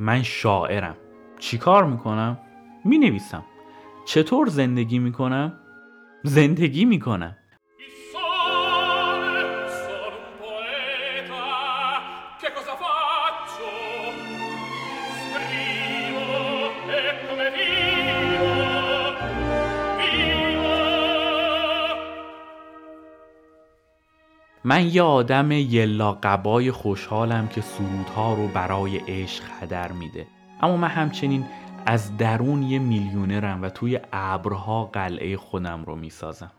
من 0.00 0.22
شاعرم 0.22 0.96
چی 1.38 1.58
کار 1.58 1.84
می‌کنم؟ 1.84 2.38
می 2.84 2.98
نویسم 2.98 3.44
چطور 4.04 4.48
زندگی 4.48 4.98
می‌کنم؟ 4.98 5.52
زندگی 6.22 6.84
می‌کنم 6.84 7.36
من 24.68 24.86
یه 24.86 25.02
آدم 25.02 25.52
یلا 25.52 26.12
قبای 26.12 26.70
خوشحالم 26.70 27.48
که 27.48 27.60
سرودها 27.60 28.34
رو 28.34 28.48
برای 28.48 28.98
عشق 28.98 29.44
هدر 29.60 29.92
میده. 29.92 30.26
اما 30.62 30.76
من 30.76 30.88
همچنین 30.88 31.44
از 31.86 32.16
درون 32.16 32.62
یه 32.62 32.78
میلیونرم 32.78 33.62
و 33.62 33.68
توی 33.68 34.00
ابرها 34.12 34.84
قلعه 34.84 35.36
خودم 35.36 35.84
رو 35.84 35.96
می‌سازم. 35.96 36.50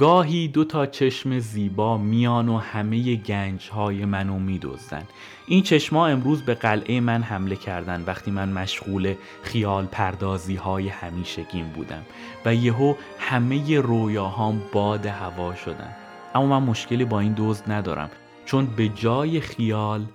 گاهی 0.00 0.48
دو 0.48 0.64
تا 0.64 0.86
چشم 0.86 1.38
زیبا 1.38 1.98
میان 1.98 2.48
و 2.48 2.58
همه 2.58 3.16
گنج 3.16 3.70
های 3.70 4.04
منو 4.04 4.38
میدوزن 4.38 5.02
این 5.46 5.62
چشما 5.62 6.06
امروز 6.06 6.42
به 6.42 6.54
قلعه 6.54 7.00
من 7.00 7.22
حمله 7.22 7.56
کردن 7.56 8.04
وقتی 8.06 8.30
من 8.30 8.48
مشغول 8.48 9.14
خیال 9.42 9.86
پردازی 9.86 10.54
های 10.54 10.88
همیشگیم 10.88 11.68
بودم 11.68 12.02
و 12.44 12.54
یهو 12.54 12.94
همه 13.18 13.80
رویاهام 13.80 14.62
باد 14.72 15.06
هوا 15.06 15.54
شدن. 15.54 15.96
اما 16.34 16.60
من 16.60 16.66
مشکلی 16.66 17.04
با 17.04 17.20
این 17.20 17.34
دزد 17.36 17.72
ندارم 17.72 18.10
چون 18.44 18.66
به 18.66 18.88
جای 18.88 19.40
خیال 19.40 20.06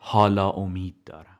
حالا 0.00 0.50
امید 0.50 0.94
دارم. 1.06 1.33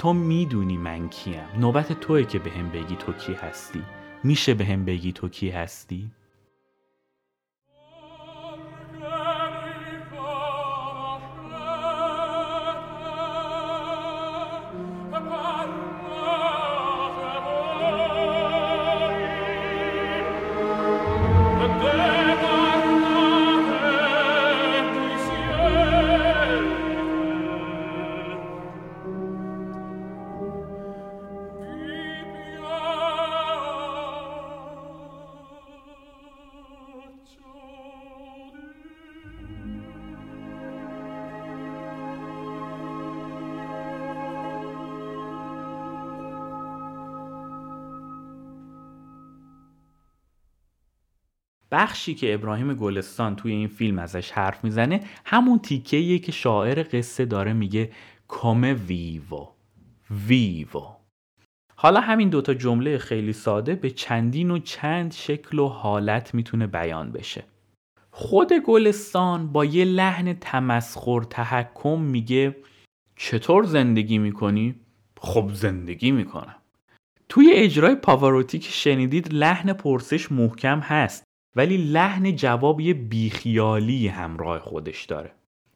تو 0.00 0.12
می‌دونی 0.12 0.76
من 0.76 1.08
کیم. 1.08 1.42
نوبت 1.58 1.92
توی 1.92 2.24
که 2.24 2.38
به 2.38 2.50
هم 2.50 2.68
بگی 2.68 2.96
تو 2.96 3.12
کی 3.12 3.32
هستی. 3.32 3.82
میشه 4.24 4.54
به 4.54 4.64
هم 4.64 4.84
بگی 4.84 5.12
تو 5.12 5.28
کی 5.28 5.50
هستی؟ 5.50 6.09
بخشی 51.72 52.14
که 52.14 52.34
ابراهیم 52.34 52.74
گلستان 52.74 53.36
توی 53.36 53.52
این 53.52 53.68
فیلم 53.68 53.98
ازش 53.98 54.30
حرف 54.30 54.64
می‌زنه 54.64 55.00
همون 55.24 55.58
تیکه 55.58 56.18
که 56.18 56.32
شاعر 56.32 56.86
قصه 56.92 57.24
داره 57.24 57.52
میگه 57.52 57.90
کامه 58.28 58.74
ویوو 58.74 59.48
ویوو. 60.26 60.86
حالا 61.76 62.00
همین 62.00 62.28
دوتا 62.28 62.54
جمله 62.54 62.98
خیلی 62.98 63.32
ساده 63.32 63.74
به 63.74 63.90
چندین 63.90 64.50
و 64.50 64.58
چند 64.58 65.12
شکل 65.12 65.58
و 65.58 65.68
حالت 65.68 66.34
می‌تونه 66.34 66.66
بیان 66.66 67.12
بشه. 67.12 67.44
خود 68.10 68.52
گلستان 68.52 69.52
با 69.52 69.64
یه 69.64 69.84
لحن 69.84 70.32
تمسخر 70.32 71.22
تحکم 71.22 72.00
میگه 72.00 72.56
چطور 73.16 73.64
زندگی 73.64 74.18
می‌کنی؟ 74.18 74.74
خب 75.20 75.50
زندگی 75.52 76.10
می‌کنم. 76.10 76.56
توی 77.28 77.52
اجرای 77.54 77.94
پاواروتی 77.94 78.58
که 78.58 78.70
شنیدید 78.70 79.32
لحن 79.32 79.72
پرسش 79.72 80.32
محکم 80.32 80.78
هست. 80.80 81.24
ولی 81.56 81.76
لحن 81.76 82.36
جواب 82.36 82.80
یه 82.80 82.94
بیخیالی 82.94 84.08
همراه 84.08 84.58
خودش 84.58 85.04
داره. 85.04 85.30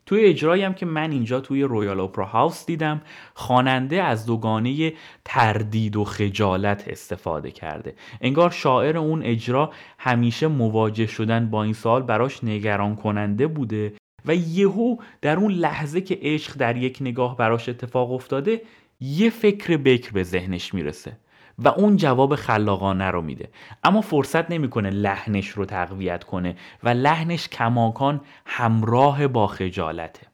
توی 0.07 0.25
اجرایی 0.25 0.63
هم 0.63 0.75
که 0.75 0.87
من 0.87 1.11
اینجا 1.11 1.41
توی 1.41 1.63
رویال 1.63 2.01
اپرا 2.01 2.25
هاوس 2.25 2.67
دیدم 2.67 3.03
خواننده 3.35 4.03
از 4.03 4.27
دوگانه 4.27 4.93
تردید 5.25 5.97
و 5.97 6.05
خجالت 6.05 6.89
استفاده 6.89 7.51
کرده. 7.51 7.95
انگار 8.21 8.51
شاعر 8.51 8.99
اون 8.99 9.23
اجرا 9.23 9.73
همیشه 9.99 10.47
مواجه 10.47 11.07
شدن 11.07 11.51
با 11.51 11.63
این 11.63 11.73
سال 11.73 12.03
براش 12.03 12.45
نگران 12.45 12.97
کننده 12.97 13.47
بوده 13.47 13.93
و 14.27 14.35
یهو 14.35 14.97
در 15.21 15.37
اون 15.37 15.53
لحظه 15.53 16.01
که 16.01 16.19
عشق 16.23 16.57
در 16.57 16.77
یک 16.77 16.99
نگاه 17.01 17.37
براش 17.37 17.69
اتفاق 17.69 18.13
افتاده 18.13 18.63
یه 19.01 19.31
فکر 19.31 19.77
بکر 19.77 20.13
به 20.13 20.23
ذهنش 20.23 20.75
می‌رسه. 20.75 21.17
و 21.59 21.69
اون 21.69 21.97
جواب 21.97 22.35
خلاقانه 22.35 23.11
رو 23.11 23.23
میده. 23.23 23.49
اما 23.85 24.01
فرصت 24.01 24.51
نمی‌کنه 24.51 24.91
لحنش 24.91 25.49
رو 25.49 25.65
تقویت 25.65 26.25
کنه 26.25 26.57
و 26.83 26.89
لحنش 26.89 27.49
کماکان 27.49 28.21
همراه 28.47 29.29
با 29.29 29.47
خجالته. 29.47 30.27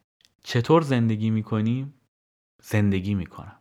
چطور 0.43 0.83
زندگی 0.83 1.31
می‌کنیم؟ 1.31 1.95
زندگی 2.63 3.15
می‌کنم. 3.15 3.57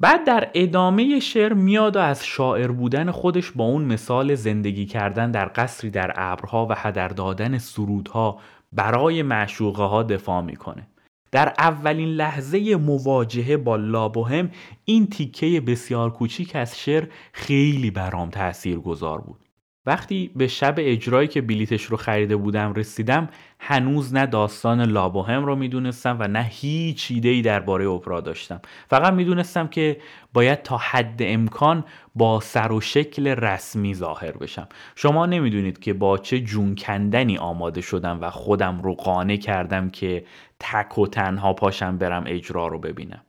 بعد 0.00 0.24
در 0.26 0.50
ادامه 0.54 1.20
شعر 1.20 1.52
میاد 1.52 1.96
و 1.96 1.98
از 1.98 2.26
شاعر 2.26 2.72
بودن 2.72 3.10
خودش 3.10 3.50
با 3.50 3.64
اون 3.64 3.84
مثال 3.84 4.34
زندگی 4.34 4.86
کردن 4.86 5.30
در 5.30 5.50
قصری 5.54 5.90
در 5.90 6.12
ابرها 6.16 6.66
و 6.70 6.74
هدر 6.76 7.08
دادن 7.08 7.58
سرودها 7.58 8.40
برای 8.72 9.22
معشوقه 9.22 9.82
ها 9.82 10.02
دفاع 10.02 10.42
می‌کنه. 10.42 10.88
در 11.32 11.54
اولین 11.58 12.08
لحظه 12.08 12.76
مواجهه 12.76 13.56
با 13.56 13.76
لابوهم 13.76 14.50
این 14.84 15.06
تیکه 15.06 15.60
بسیار 15.60 16.10
کوچیک 16.10 16.56
از 16.56 16.78
شعر 16.78 17.08
خیلی 17.32 17.90
برام 17.90 18.30
تأثیر 18.30 18.78
گذار 18.78 19.20
بود. 19.20 19.45
وقتی 19.86 20.30
به 20.36 20.46
شب 20.46 20.74
اجرایی 20.78 21.28
که 21.28 21.40
بلیتش 21.40 21.84
رو 21.84 21.96
خریده 21.96 22.36
بودم 22.36 22.72
رسیدم 22.72 23.28
هنوز 23.58 24.14
نه 24.14 24.26
داستان 24.26 24.82
لابوهم 24.82 25.44
رو 25.44 25.56
می‌دونستم 25.56 26.16
و 26.20 26.28
نه 26.28 26.42
هیچ 26.42 27.10
ایده 27.10 27.28
ای 27.28 27.42
درباره 27.42 27.88
اپرا 27.88 28.20
داشتم. 28.20 28.60
فقط 28.88 29.12
می‌دونستم 29.12 29.68
که 29.68 30.00
باید 30.32 30.62
تا 30.62 30.76
حد 30.76 31.16
امکان 31.20 31.84
با 32.14 32.40
سر 32.40 32.72
و 32.72 32.80
شکل 32.80 33.26
رسمی 33.26 33.94
ظاهر 33.94 34.32
بشم. 34.32 34.68
شما 34.94 35.26
نمی‌دونید 35.26 35.78
که 35.78 35.92
با 35.92 36.18
چه 36.18 36.40
جون 36.40 36.74
کندنی 36.74 37.38
آماده 37.38 37.80
شدم 37.80 38.18
و 38.20 38.30
خودم 38.30 38.80
رو 38.80 38.94
قانع 38.94 39.36
کردم 39.36 39.90
که 39.90 40.24
تک 40.60 40.98
و 40.98 41.06
تنها 41.06 41.52
پاشم 41.52 41.98
برم 41.98 42.24
اجرا 42.26 42.66
رو 42.66 42.78
ببینم. 42.78 43.22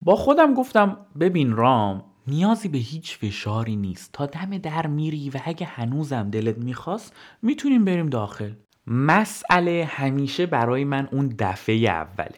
با 0.00 0.16
خودم 0.16 0.54
گفتم 0.54 0.96
ببین 1.20 1.52
رام 1.52 2.04
نیازی 2.28 2.68
به 2.68 2.78
هیچ 2.78 3.18
فشاری 3.18 3.76
نیست. 3.76 4.12
تا 4.12 4.26
دم 4.26 4.58
در 4.58 4.86
میری 4.86 5.30
و 5.30 5.40
اگه 5.44 5.66
هنوزم 5.66 6.30
دلت 6.30 6.58
می‌خواست 6.58 7.14
می‌تونیم 7.42 7.84
بریم 7.84 8.06
داخل. 8.06 8.52
مسئله 8.86 9.88
همیشه 9.90 10.46
برای 10.46 10.84
من 10.84 11.08
اون 11.12 11.34
دفعه 11.38 11.90
اوله. 11.90 12.34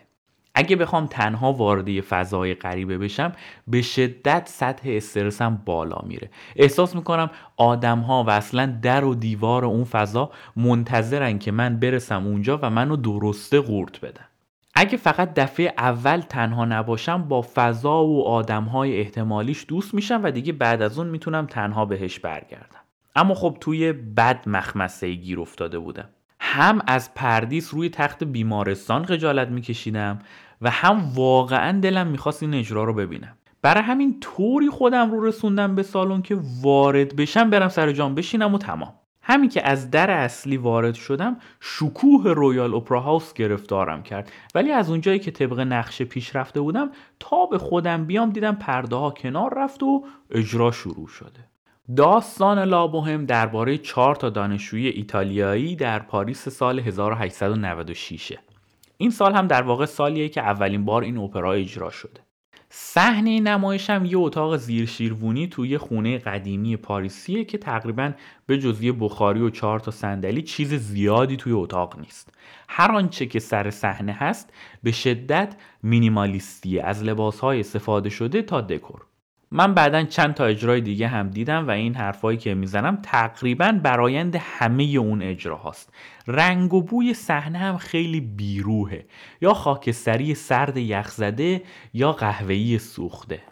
اگه 0.55 0.77
بخوام 0.77 1.07
تنها 1.07 1.53
وارد 1.53 2.01
فضای 2.01 2.55
غریبه 2.55 2.99
بشم 2.99 3.33
به 3.69 3.83
شدت 3.83 4.49
سطح 4.49 4.83
استرسم 4.85 5.63
بالا 5.67 5.99
میره. 6.07 6.31
احساس 6.57 6.97
می‌کنم 6.97 7.31
آدم 7.57 7.99
ها 7.99 8.25
و 8.25 8.31
اصلا 8.31 8.79
در 8.83 9.05
و 9.05 9.15
دیوار 9.15 9.65
اون 9.65 9.85
فضا 9.85 10.31
منتظرن 10.57 11.39
که 11.39 11.53
من 11.53 11.77
برسم 11.77 12.27
اونجا 12.27 12.59
و 12.63 12.71
منو 12.71 12.97
درسته 12.97 13.61
قورت 13.61 14.01
بدن. 14.01 14.25
اگه 14.75 14.97
فقط 14.97 15.35
دفعه 15.35 15.75
اول 15.79 16.21
تنها 16.21 16.65
نباشم 16.65 17.23
با 17.23 17.45
فضا 17.55 18.05
و 18.05 18.25
آدم 18.27 18.65
های 18.65 19.01
احتمالیش 19.01 19.65
دوست 19.69 19.95
میشم 19.95 20.21
و 20.25 20.31
دیگه 20.31 20.53
بعد 20.53 20.83
از 20.83 20.99
اون 20.99 21.09
می‌تونم 21.09 21.47
تنها 21.47 21.85
بهش 21.85 22.19
برگردم. 22.19 22.81
اما 23.17 23.35
خب 23.35 23.57
توی 23.61 23.93
بد 23.93 24.49
مخمسه 24.49 25.15
گیر 25.15 25.41
افتاده 25.41 25.79
بودم. 25.79 26.09
هم 26.41 26.83
از 26.87 27.15
پردیس 27.15 27.75
روی 27.75 27.89
تخت 27.89 28.25
بیمارستان 28.25 29.05
خجالت 29.05 29.49
میکشیدم 29.49 30.19
و 30.61 30.71
هم 30.71 31.15
واقعا 31.15 31.81
دلم 31.81 32.07
می‌خواست 32.07 32.43
این 32.43 32.55
اجرا 32.55 32.85
رو 32.85 32.95
ببینم. 32.95 33.37
برای 33.63 33.83
همین 33.83 34.21
طوری 34.21 34.71
خودم 34.71 35.11
رو 35.11 35.25
رسوندم 35.25 35.75
به 35.75 35.83
سالن 35.83 36.23
که 36.23 36.39
وارد 36.63 37.17
بشم 37.17 37.51
برم 37.51 37.69
سر 37.69 37.93
جام 37.93 38.15
بشینم 38.15 38.55
و 38.55 38.59
تمام. 38.59 38.93
همین 39.31 39.51
که 39.51 39.69
از 39.69 39.91
در 39.91 40.11
اصلی 40.11 40.57
وارد 40.57 40.95
شدم 40.95 41.37
شکوه 41.61 42.33
Royal 42.33 42.75
Opera 42.75 43.01
House 43.01 43.33
گرفتارم 43.33 44.03
کرد. 44.03 44.33
ولی 44.55 44.73
از 44.73 44.91
اونجایی 44.91 45.19
که 45.19 45.31
طبق 45.31 45.61
نقشه 45.61 46.05
پیش 46.05 46.37
رفته 46.37 46.61
بودم 46.61 46.91
تا 47.21 47.47
به 47.47 47.59
خودم 47.59 48.05
بیام 48.05 48.31
دیدم 48.31 48.55
پرده 48.55 48.97
ها 48.97 49.11
کنار 49.11 49.55
رفت 49.57 49.83
و 49.83 50.05
اجرا 50.31 50.71
شروع 50.71 51.09
شده. 51.09 51.51
داستان 51.97 52.59
لابوهم 52.59 53.27
درباره 53.27 53.79
چهار 53.79 54.15
تا 54.15 54.31
دانشجوی 54.31 54.89
ایتالیایی 54.89 55.77
در 55.77 55.99
پاریس 55.99 56.49
سال 56.49 56.81
1896 56.81 58.33
این 58.97 59.11
سال 59.11 59.35
هم 59.35 59.47
در 59.47 59.63
واقع 59.63 59.87
سالیه 59.87 60.29
که 60.29 60.41
اولین 60.41 60.85
بار 60.85 61.03
این 61.03 61.19
اپرا 61.19 61.53
اجرا 61.53 61.91
شده. 61.91 62.21
صحنه 62.73 63.41
نمایش 63.41 63.91
هم 63.91 64.05
یه 64.05 64.19
اتاق 64.19 64.57
زیر 64.57 64.87
شیروونی 64.87 65.47
توی 65.47 65.79
خونه 65.79 66.19
قدیمی 66.19 66.77
پاریسیه 66.77 67.45
که 67.45 67.59
تقریبا 67.59 68.13
به 68.47 68.59
جزی 68.59 68.93
بخاری 68.93 69.41
و 69.41 69.51
چهار 69.51 69.81
تا 69.81 69.91
صندلی 69.91 70.43
چیز 70.43 70.75
زیادی 70.75 71.37
توی 71.37 71.53
اتاق 71.53 71.99
نیست. 72.01 72.35
هر 72.69 72.93
آنچه 72.93 73.27
که 73.27 73.39
سر 73.39 73.71
صحنه 73.71 74.13
هست 74.13 74.53
به 74.83 74.93
شدت 74.93 75.57
مینیمالیستیه. 75.83 76.83
از 76.83 77.05
لباسهای 77.05 77.61
استفاده 77.61 78.11
شده 78.11 78.43
تا 78.43 78.61
دکور. 78.61 79.10
من 79.53 79.75
بعدا 79.75 80.03
چند 80.03 80.35
تا 80.35 80.45
اجرای 80.45 80.81
دیگه 80.81 81.09
هم 81.09 81.31
دیدم 81.31 81.69
و 81.69 81.71
این 81.71 81.95
حرفایی 81.95 82.39
که 82.39 82.55
می‌زنم 82.55 82.99
تقریبا 83.03 83.73
برایند 83.83 84.37
همه 84.37 84.83
اون 84.83 85.23
اجرا 85.23 85.57
هاست 85.57 85.93
رنگ 86.27 86.75
و 86.75 86.83
بوی 86.83 87.15
صحنه 87.15 87.59
هم 87.59 87.77
خیلی 87.77 88.21
بیروهه. 88.21 89.05
یا 89.41 89.55
خاکستری 89.55 90.35
سرد 90.35 90.77
یخزده 90.77 91.63
یا 91.95 92.13
قهوه‌ای 92.13 92.79
سوخته. 92.79 93.43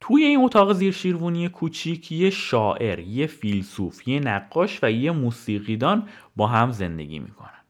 توی 0.00 0.24
این 0.24 0.40
اتاق 0.40 0.72
زیر 0.72 0.92
شیروانی 0.92 1.48
کوچیک 1.48 2.12
یه 2.12 2.30
شاعر، 2.30 2.98
یه 2.98 3.26
فیلسوف، 3.26 4.08
یه 4.08 4.20
نقاش 4.20 4.80
و 4.82 4.90
یه 4.90 5.10
موسیقیدان 5.10 6.08
با 6.36 6.46
هم 6.46 6.70
زندگی 6.70 7.18
می‌کنن. 7.18 7.63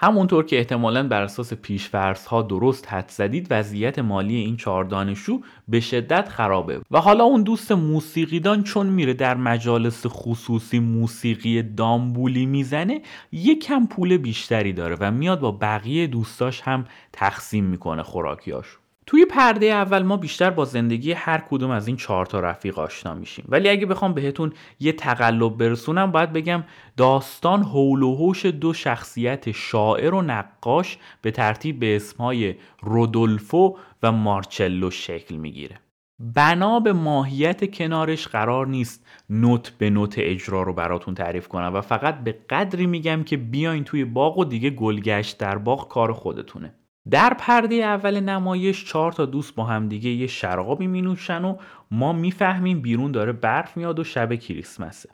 همونطور 0.00 0.44
که 0.44 0.58
احتمالا 0.58 1.08
بر 1.08 1.22
اساس 1.22 1.52
پیشفرض 1.52 2.26
ها 2.26 2.42
درست 2.42 2.92
حد 2.92 3.08
زدید 3.08 3.46
وضعیت 3.50 3.98
مالی 3.98 4.36
این 4.36 4.56
چهار 4.56 4.84
دانشجو 4.84 5.40
به 5.68 5.80
شدت 5.80 6.28
خرابه 6.28 6.80
و 6.90 7.00
حالا 7.00 7.24
اون 7.24 7.42
دوست 7.42 7.72
موسیقیدان 7.72 8.62
چون 8.62 8.86
میره 8.86 9.14
در 9.14 9.36
مجالس 9.36 10.06
خصوصی 10.06 10.78
موسیقی 10.78 11.62
دامبولی 11.62 12.46
می‌زنه 12.46 13.00
یکم 13.32 13.86
پول 13.86 14.16
بیشتری 14.16 14.72
داره 14.72 14.96
و 15.00 15.10
میاد 15.10 15.40
با 15.40 15.52
بقیه 15.52 16.06
دوستاش 16.06 16.60
هم 16.60 16.84
تقسیم 17.12 17.64
می‌کنه 17.64 18.02
خوراکیاشو. 18.02 18.78
توی 19.08 19.24
پرده 19.24 19.66
اول 19.66 20.02
ما 20.02 20.16
بیشتر 20.16 20.50
با 20.50 20.64
زندگی 20.64 21.12
هر 21.12 21.44
کدوم 21.50 21.70
از 21.70 21.86
این 21.86 21.96
چهار 21.96 22.26
تا 22.26 22.40
رفیق 22.40 22.78
آشنا 22.78 23.14
میشیم. 23.14 23.44
ولی 23.48 23.68
اگه 23.68 23.86
بخوام 23.86 24.14
بهتون 24.14 24.52
یه 24.80 24.92
تقلب 24.92 25.56
برسونم 25.56 26.12
باید 26.12 26.32
بگم 26.32 26.64
داستان 26.96 27.62
حول 27.62 28.02
و 28.02 28.16
حوش 28.16 28.46
دو 28.46 28.72
شخصیت 28.72 29.50
شاعر 29.50 30.14
و 30.14 30.22
نقاش 30.22 30.98
به 31.22 31.30
ترتیب 31.30 31.78
به 31.78 31.96
اسمهای 31.96 32.54
رودولفو 32.82 33.76
و 34.02 34.12
مارچلو 34.12 34.90
شکل 34.90 35.34
می‌گیره. 35.36 35.80
بنا 36.18 36.80
به 36.80 36.92
ماهیت 36.92 37.74
کنارش 37.74 38.28
قرار 38.28 38.66
نیست 38.66 39.06
نوت 39.30 39.72
به 39.78 39.90
نوت 39.90 40.14
اجرا 40.18 40.62
رو 40.62 40.72
براتون 40.72 41.14
تعریف 41.14 41.48
کنم 41.48 41.74
و 41.74 41.80
فقط 41.80 42.20
به 42.24 42.38
قدری 42.50 42.86
میگم 42.86 43.22
که 43.24 43.36
بیاین 43.36 43.84
توی 43.84 44.04
باغ 44.04 44.38
و 44.38 44.44
دیگه 44.44 44.70
گلگشت 44.70 45.38
در 45.38 45.58
باغ 45.58 45.88
کار 45.88 46.12
خودتونه. 46.12 46.74
در 47.10 47.34
پرده 47.38 47.74
اول 47.74 48.20
نمایش 48.20 48.84
چهار 48.84 49.12
تا 49.12 49.26
دوست 49.26 49.54
با 49.54 49.64
هم 49.64 49.88
دیگه 49.88 50.10
یه 50.10 50.26
شرابی 50.26 50.86
می 50.86 51.02
نوشن 51.02 51.44
و 51.44 51.56
ما 51.90 52.12
می‌فهمیم 52.12 52.80
بیرون 52.80 53.12
داره 53.12 53.32
برف 53.32 53.76
میاد 53.76 53.98
و 53.98 54.04
شب 54.04 54.34
کریسمسه. 54.34 55.08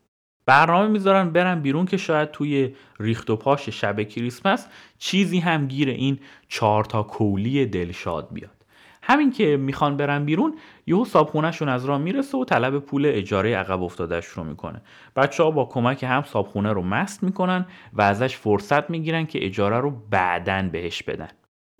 برنامه 0.46 0.88
می‌ذارن 0.88 1.30
برن 1.30 1.60
بیرون 1.60 1.86
که 1.86 1.96
شاید 1.96 2.30
توی 2.30 2.74
ریخت 3.00 3.30
و 3.30 3.36
پاش 3.36 3.68
شب 3.68 4.02
کریسمس 4.02 4.66
چیزی 4.98 5.38
هم 5.38 5.66
گیر 5.66 5.88
این 5.88 6.18
چهار 6.48 6.84
تا 6.84 7.02
کولی 7.02 7.66
دلشاد 7.66 8.28
بیاد. 8.32 8.50
همین 9.02 9.32
که 9.32 9.56
می‌خوان 9.56 9.96
برن 9.96 10.24
بیرون 10.24 10.54
یهو 10.86 11.04
صابخونهشون 11.04 11.68
از 11.68 11.84
راه 11.84 11.98
می‌رسه 11.98 12.38
و 12.38 12.44
طلب 12.44 12.78
پول 12.78 13.06
اجاره 13.06 13.56
عقب 13.56 13.82
افتادش 13.82 14.26
رو 14.26 14.44
می‌کنه. 14.44 14.82
بچه 15.16 15.42
ها 15.42 15.50
با 15.50 15.64
کمک 15.64 16.04
هم 16.04 16.22
صابخونه 16.22 16.72
رو 16.72 16.82
مست 16.82 17.22
می‌کنن 17.22 17.66
و 17.92 18.02
ازش 18.02 18.36
فرصت 18.36 18.90
می‌گیرن 18.90 19.26
که 19.26 19.46
اجاره 19.46 19.80
رو 19.80 19.90
بعدن 20.10 20.68
بهش 20.68 21.02
بدن. 21.02 21.28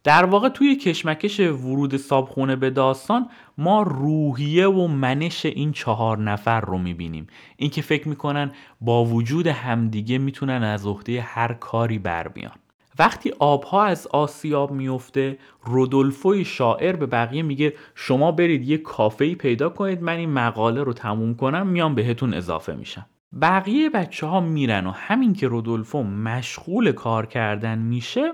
در 0.05 0.25
واقع 0.25 0.49
توی 0.49 0.77
کشمکش 0.77 1.41
ورود 1.41 1.97
صابخونه 1.97 2.57
به 2.57 2.71
داستان 2.71 3.29
ما 3.59 3.83
روحیه 3.83 4.69
و 4.69 4.87
منش 4.87 5.47
این 5.47 5.73
چهار 5.73 6.19
نفر 6.19 6.61
رو 6.61 6.79
می‌بینیم. 6.79 7.27
اینکه 7.57 7.83
فکر 7.83 8.09
می‌کنن 8.09 8.53
با 8.81 9.05
وجود 9.05 9.47
همدیگه 9.47 10.19
می‌تونن 10.19 10.63
از 10.63 10.87
عهده 10.87 11.21
هر 11.21 11.53
کاری 11.53 11.99
بر 11.99 12.29
بیان. 12.29 12.53
وقتی 12.99 13.33
آبها 13.39 13.85
از 13.85 14.07
آسیاب 14.07 14.73
میفته 14.73 15.39
رودولفوی 15.63 16.45
شاعر 16.45 16.97
به 16.97 17.07
بقیه 17.07 17.43
میگه 17.43 17.75
شما 17.95 18.33
برید 18.33 18.69
یه 18.69 18.79
کافه 18.79 19.35
پیدا 19.35 19.69
کنید 19.69 20.03
من 20.03 20.17
این 20.17 20.31
مقاله 20.31 20.83
رو 20.83 20.93
تموم 20.93 21.35
کنم 21.35 21.67
میام 21.67 21.95
بهتون 21.95 22.35
اضافه 22.35 22.75
میشم. 22.75 23.07
بقیه 23.41 23.91
بچه 23.91 24.27
ها 24.27 24.41
میرن 24.41 24.87
و 24.87 24.91
همین 24.91 25.33
که 25.33 25.49
رودولفو 25.49 26.03
مشغول 26.03 26.93
کار 26.93 27.27
کردن 27.27 27.79
میشه 27.79 28.33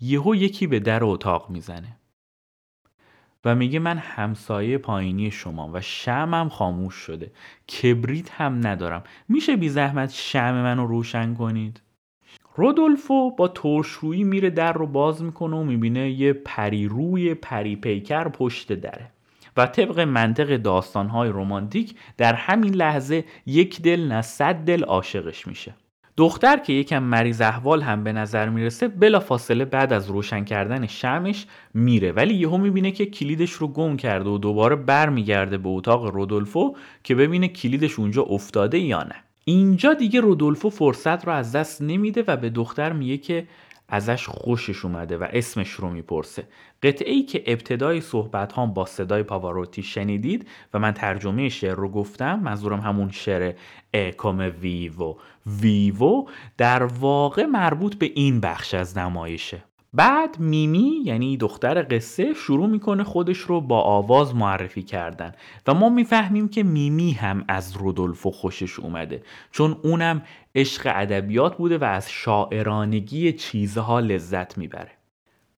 یهو 0.00 0.34
یکی 0.34 0.66
به 0.66 0.80
در 0.80 1.04
اتاق 1.04 1.50
می‌زنه 1.50 1.96
و 3.44 3.54
میگه 3.54 3.78
من 3.78 3.98
همسایه 3.98 4.78
پایینی 4.78 5.30
شما 5.30 5.70
و 5.72 5.80
شمم 5.80 6.48
خاموش 6.48 6.94
شده. 6.94 7.32
کبریت 7.68 8.30
هم 8.30 8.66
ندارم. 8.66 9.04
میشه 9.28 9.56
بی 9.56 9.68
زحمت 9.68 10.10
شم 10.10 10.54
منو 10.54 10.86
روشن 10.86 11.34
کنید؟ 11.34 11.80
رودولفو 12.56 13.30
با 13.36 13.48
ترشرویی 13.48 14.24
میره 14.24 14.50
در 14.50 14.72
رو 14.72 14.86
باز 14.86 15.22
می‌کنه 15.22 15.56
و 15.56 15.64
می‌بینه 15.64 16.10
یه 16.10 16.32
پری 16.32 16.88
روی 16.88 17.34
پری 17.34 17.76
پیکر 17.76 18.28
پشت 18.28 18.72
دره 18.72 19.10
و 19.56 19.66
طبق 19.66 20.00
منطق 20.00 20.56
داستانهای 20.56 21.28
رومانتیک 21.28 21.94
در 22.16 22.34
همین 22.34 22.74
لحظه 22.74 23.24
یک 23.46 23.82
دل 23.82 24.08
نه 24.08 24.22
صد 24.22 24.54
دل 24.54 24.84
عاشقش 24.84 25.46
میشه. 25.46 25.74
دختر 26.18 26.56
که 26.56 26.72
یکم 26.72 27.02
مریض 27.02 27.40
احوال 27.40 27.82
هم 27.82 28.04
به 28.04 28.12
نظر 28.12 28.48
می‌رسه 28.48 28.88
بلا 28.88 29.20
فاصله 29.20 29.64
بعد 29.64 29.92
از 29.92 30.10
روشن 30.10 30.44
کردن 30.44 30.86
شمش 30.86 31.46
میره. 31.74 32.12
ولی 32.12 32.34
یهو 32.34 32.58
می‌بینه 32.58 32.90
که 32.90 33.06
کلیدش 33.06 33.52
رو 33.52 33.68
گم 33.68 33.96
کرده 33.96 34.30
و 34.30 34.38
دوباره 34.38 34.76
برمیگرده 34.76 35.58
به 35.58 35.68
اتاق 35.68 36.06
رودولفو 36.06 36.76
که 37.04 37.14
ببینه 37.14 37.48
کلیدش 37.48 37.98
اونجا 37.98 38.22
افتاده 38.22 38.78
یا 38.78 39.02
نه. 39.02 39.14
اینجا 39.44 39.94
دیگه 39.94 40.20
رودولفو 40.20 40.70
فرصت 40.70 41.26
رو 41.26 41.32
از 41.32 41.52
دست 41.52 41.82
نمیده 41.82 42.24
و 42.26 42.36
به 42.36 42.50
دختر 42.50 42.92
میگه 42.92 43.16
که 43.16 43.46
ازش 43.88 44.26
خوشش 44.26 44.84
اومده 44.84 45.16
و 45.16 45.26
اسمش 45.32 45.70
رو 45.70 45.90
می‌پرسه. 45.90 46.44
قطعه 46.82 47.12
ای 47.12 47.22
که 47.22 47.42
ابتدای 47.46 48.00
صحبت 48.00 48.52
هم 48.52 48.74
با 48.74 48.86
صدای 48.86 49.22
پاواروتی 49.22 49.82
شنیدید 49.82 50.48
و 50.74 50.78
من 50.78 50.92
ترجمه 50.92 51.48
شعر 51.48 51.74
رو 51.74 51.88
گفتم 51.88 52.40
منظورم 52.40 52.80
همون 52.80 53.10
شعر 53.10 53.52
اکوم 53.94 54.52
ویوو 54.60 55.16
ویوو 55.60 56.28
در 56.56 56.82
واقع 56.82 57.46
مربوط 57.46 57.94
به 57.94 58.12
این 58.14 58.40
بخش 58.40 58.74
از 58.74 58.98
نمایشه. 58.98 59.64
بعد 59.92 60.38
میمی 60.38 61.02
یعنی 61.04 61.36
دختر 61.36 61.86
قصه 61.90 62.34
شروع 62.34 62.66
می‌کنه 62.66 63.04
خودش 63.04 63.38
رو 63.38 63.60
با 63.60 63.80
آواز 63.80 64.34
معرفی 64.34 64.82
کردن 64.82 65.32
و 65.66 65.74
ما 65.74 65.88
می‌فهمیم 65.88 66.48
که 66.48 66.62
میمی 66.62 67.12
هم 67.12 67.44
از 67.48 67.76
رودولفو 67.76 68.30
خوشش 68.30 68.78
اومده 68.78 69.22
چون 69.50 69.76
اونم 69.82 70.22
عشق 70.54 70.92
ادبیات 70.94 71.56
بوده 71.56 71.78
و 71.78 71.84
از 71.84 72.10
شاعرانگی 72.10 73.32
چیزها 73.32 74.00
لذت 74.00 74.58
می‌بره. 74.58 74.97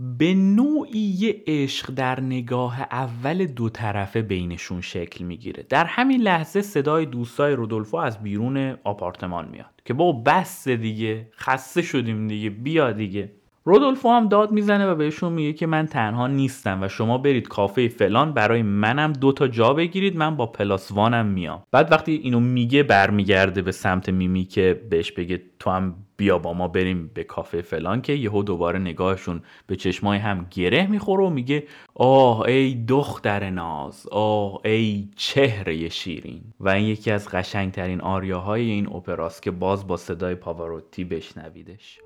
به 0.01 0.35
نوعی 0.35 1.35
عشق 1.47 1.95
در 1.95 2.21
نگاه 2.21 2.81
اول 2.81 3.47
دو 3.47 3.69
طرفه 3.69 4.23
بینشون 4.23 4.81
شکل 4.81 5.25
می‌گیره. 5.25 5.67
در 5.69 5.85
همین 5.85 6.21
لحظه 6.21 6.63
صدای 6.63 7.07
دوستای 7.07 7.53
رودولفو 7.53 7.97
از 7.97 8.23
بیرون 8.23 8.77
آپارتمان 8.85 9.49
میاد 9.49 9.83
که 9.85 9.95
با 9.95 10.13
بس 10.13 10.69
دیگه 10.69 11.29
خسته 11.37 11.83
شدیم 11.83 12.29
دیگه 12.29 12.51
بیا 12.51 12.93
دیگه. 12.93 13.33
رودولفو 13.71 14.09
هم 14.09 14.29
داد 14.29 14.53
می‌زنه 14.53 14.87
و 14.87 14.95
بهشون 14.95 15.33
میگه 15.33 15.53
که 15.53 15.67
من 15.67 15.87
تنها 15.87 16.27
نیستم 16.27 16.83
و 16.83 16.89
شما 16.89 17.19
برید 17.19 17.49
کافه 17.49 17.89
فلان 17.89 18.33
برای 18.33 18.63
منم 18.63 19.13
دو 19.13 19.33
تا 19.33 19.49
جا 19.49 19.75
بگیرید 19.75 20.17
من 20.17 20.37
با 20.37 20.47
پلاس 20.47 20.93
وانم 20.93 21.27
میام. 21.27 21.63
بعد 21.71 21.93
وقتی 21.93 22.13
اینو 22.13 22.41
میگه 22.41 22.83
برمیگرده 22.83 23.63
به 23.63 23.73
سمت 23.73 24.09
میمی 24.09 24.45
که 24.45 24.81
بهش 24.91 25.13
بگه 25.13 25.43
تو 25.59 25.71
هم 25.71 25.95
بیا 26.17 26.39
با 26.39 26.53
ما 26.53 26.69
بریم 26.69 27.11
به 27.15 27.25
کافه 27.25 27.63
فلان 27.63 28.03
که 28.03 28.13
یهو 28.13 28.43
دوباره 28.43 28.79
نگاهشون 28.79 29.41
به 29.67 29.77
چشمای 29.77 30.19
هم 30.19 30.47
گره 30.51 30.87
می‌خوره 30.87 31.25
و 31.25 31.31
میگه 31.31 31.65
آه 31.95 32.41
ای 32.41 32.75
دختر 32.75 33.51
ناز 33.51 34.07
آه 34.13 34.61
ای 34.65 35.09
چهره 35.17 35.89
شیرین. 35.89 36.43
و 36.61 36.69
این 36.69 36.85
یکی 36.87 37.11
از 37.11 37.29
قشنگترین 37.29 38.01
آریاهای 38.01 38.71
این 38.71 38.87
اپراست 38.87 39.43
که 39.43 39.51
باز 39.51 39.87
با 39.87 39.97
صدای 39.97 40.35
پاواروتی 40.35 41.05
بشنویدش. 41.05 41.99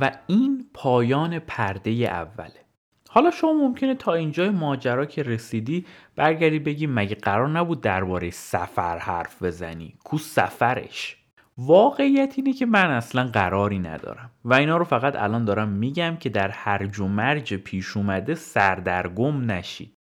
و 0.00 0.12
این 0.26 0.70
پایان 0.74 1.38
پرده 1.38 1.90
اوله. 1.90 2.64
حالا 3.10 3.30
شما 3.30 3.52
ممکنه 3.52 3.94
تا 3.94 4.14
اینجای 4.14 4.50
ماجرا 4.50 5.06
که 5.06 5.22
رسیدی 5.22 5.86
برگردی 6.16 6.58
بگی 6.58 6.86
مگه 6.86 7.14
قرار 7.14 7.48
نبود 7.48 7.80
درباره 7.80 8.30
سفر 8.30 8.98
حرف 8.98 9.42
بزنی؟ 9.42 9.94
کو 10.04 10.18
سفرش؟ 10.18 11.16
واقعیت 11.58 12.34
اینه 12.36 12.52
که 12.52 12.66
من 12.66 12.90
اصلا 12.90 13.24
قراری 13.24 13.78
ندارم. 13.78 14.30
و 14.44 14.54
اینا 14.54 14.76
رو 14.76 14.84
فقط 14.84 15.16
الان 15.16 15.44
دارم 15.44 15.68
میگم 15.68 16.16
که 16.16 16.28
در 16.28 16.48
هرج 16.48 17.00
و 17.00 17.08
مرج 17.08 17.54
پیش 17.54 17.96
اومده 17.96 18.34
سردرگم 18.34 19.50
نشید. 19.50 19.97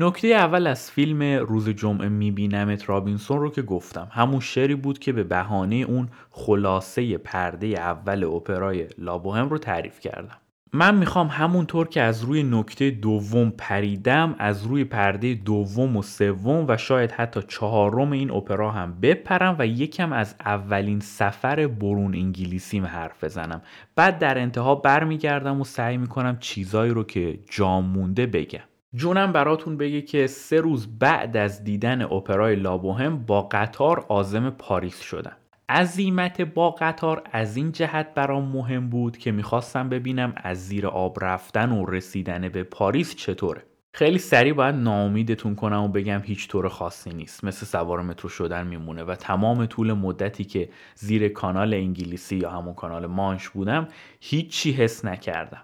نکته 0.00 0.28
اول 0.28 0.66
از 0.66 0.90
فیلم 0.90 1.22
روز 1.22 1.68
جمعه 1.68 2.08
میبینمت 2.08 2.88
رابینسون 2.88 3.40
رو 3.40 3.50
که 3.50 3.62
گفتم. 3.62 4.08
همون 4.10 4.40
شعری 4.40 4.74
بود 4.74 4.98
که 4.98 5.12
به 5.12 5.24
بهانه 5.24 5.74
اون 5.74 6.08
خلاصه 6.30 7.18
پرده 7.18 7.66
اول 7.66 8.24
اپرای 8.24 8.86
لابوهم 8.98 9.48
رو 9.48 9.58
تعریف 9.58 10.00
کردم. 10.00 10.36
من 10.72 10.94
می‌خوام 10.94 11.26
همونطور 11.26 11.88
که 11.88 12.02
از 12.02 12.24
روی 12.24 12.42
نکته 12.42 12.90
دوم 12.90 13.50
پریدم 13.50 14.34
از 14.38 14.66
روی 14.66 14.84
پرده 14.84 15.34
دوم 15.34 15.96
و 15.96 16.02
سوم 16.02 16.64
و 16.68 16.76
شاید 16.76 17.12
حتی 17.12 17.40
چهارم 17.48 18.12
این 18.12 18.30
اپرا 18.30 18.70
هم 18.70 19.00
بپرم 19.02 19.56
و 19.58 19.66
یکم 19.66 20.12
از 20.12 20.34
اولین 20.40 21.00
سفر 21.00 21.66
برون 21.66 22.14
انگلیسیم 22.14 22.86
حرف 22.86 23.24
بزنم. 23.24 23.62
بعد 23.96 24.18
در 24.18 24.38
انتها 24.38 24.74
برمیگردم 24.74 25.60
و 25.60 25.64
سعی 25.64 25.96
می‌کنم 25.96 26.36
چیزایی 26.40 26.92
رو 26.92 27.04
که 27.04 27.38
جا 27.50 27.80
مونده 27.80 28.26
بگم. 28.26 28.67
جونم 28.94 29.32
براتون 29.32 29.76
بگه 29.76 30.02
که 30.02 30.26
سه 30.26 30.60
روز 30.60 30.98
بعد 30.98 31.36
از 31.36 31.64
دیدن 31.64 32.02
اپرای 32.02 32.56
لابوهم 32.56 33.18
با 33.18 33.42
قطار 33.42 34.06
آزم 34.08 34.50
پاریس 34.50 35.00
شدم. 35.00 35.36
عظیمت 35.68 36.40
با 36.40 36.70
قطار 36.70 37.22
از 37.32 37.56
این 37.56 37.72
جهت 37.72 38.14
برام 38.14 38.44
مهم 38.44 38.90
بود 38.90 39.16
که 39.16 39.32
می‌خواستم 39.32 39.88
ببینم 39.88 40.32
از 40.36 40.66
زیر 40.66 40.86
آب 40.86 41.24
رفتن 41.24 41.72
و 41.72 41.86
رسیدن 41.86 42.48
به 42.48 42.62
پاریس 42.62 43.16
چطوره. 43.16 43.62
خیلی 43.92 44.18
سریع 44.18 44.52
باید 44.52 44.74
ناامیدتون 44.74 45.54
کنم 45.54 45.82
و 45.82 45.88
بگم 45.88 46.20
هیچ 46.24 46.48
طور 46.48 46.68
خاصی 46.68 47.10
نیست. 47.10 47.44
مثل 47.44 47.66
سوار 47.66 48.02
مترو 48.02 48.28
شدن 48.28 48.66
میمونه 48.66 49.04
و 49.04 49.14
تمام 49.14 49.66
طول 49.66 49.92
مدتی 49.92 50.44
که 50.44 50.68
زیر 50.94 51.28
کانال 51.28 51.74
انگلیسی 51.74 52.36
یا 52.36 52.50
همون 52.50 52.74
کانال 52.74 53.06
مانش 53.06 53.48
بودم 53.48 53.88
هیچی 54.20 54.72
حس 54.72 55.04
نکردم. 55.04 55.62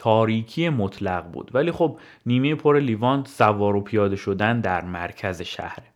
تاریکی 0.00 0.68
مطلق 0.68 1.24
بود. 1.24 1.50
ولی 1.54 1.72
خب 1.72 1.98
نیمه 2.26 2.54
پر 2.54 2.78
لیوان 2.78 3.24
سوار 3.24 3.76
و 3.76 3.80
پیاده 3.80 4.16
شدن 4.16 4.60
در 4.60 4.84
مرکز 4.84 5.42
شهره 5.42 5.86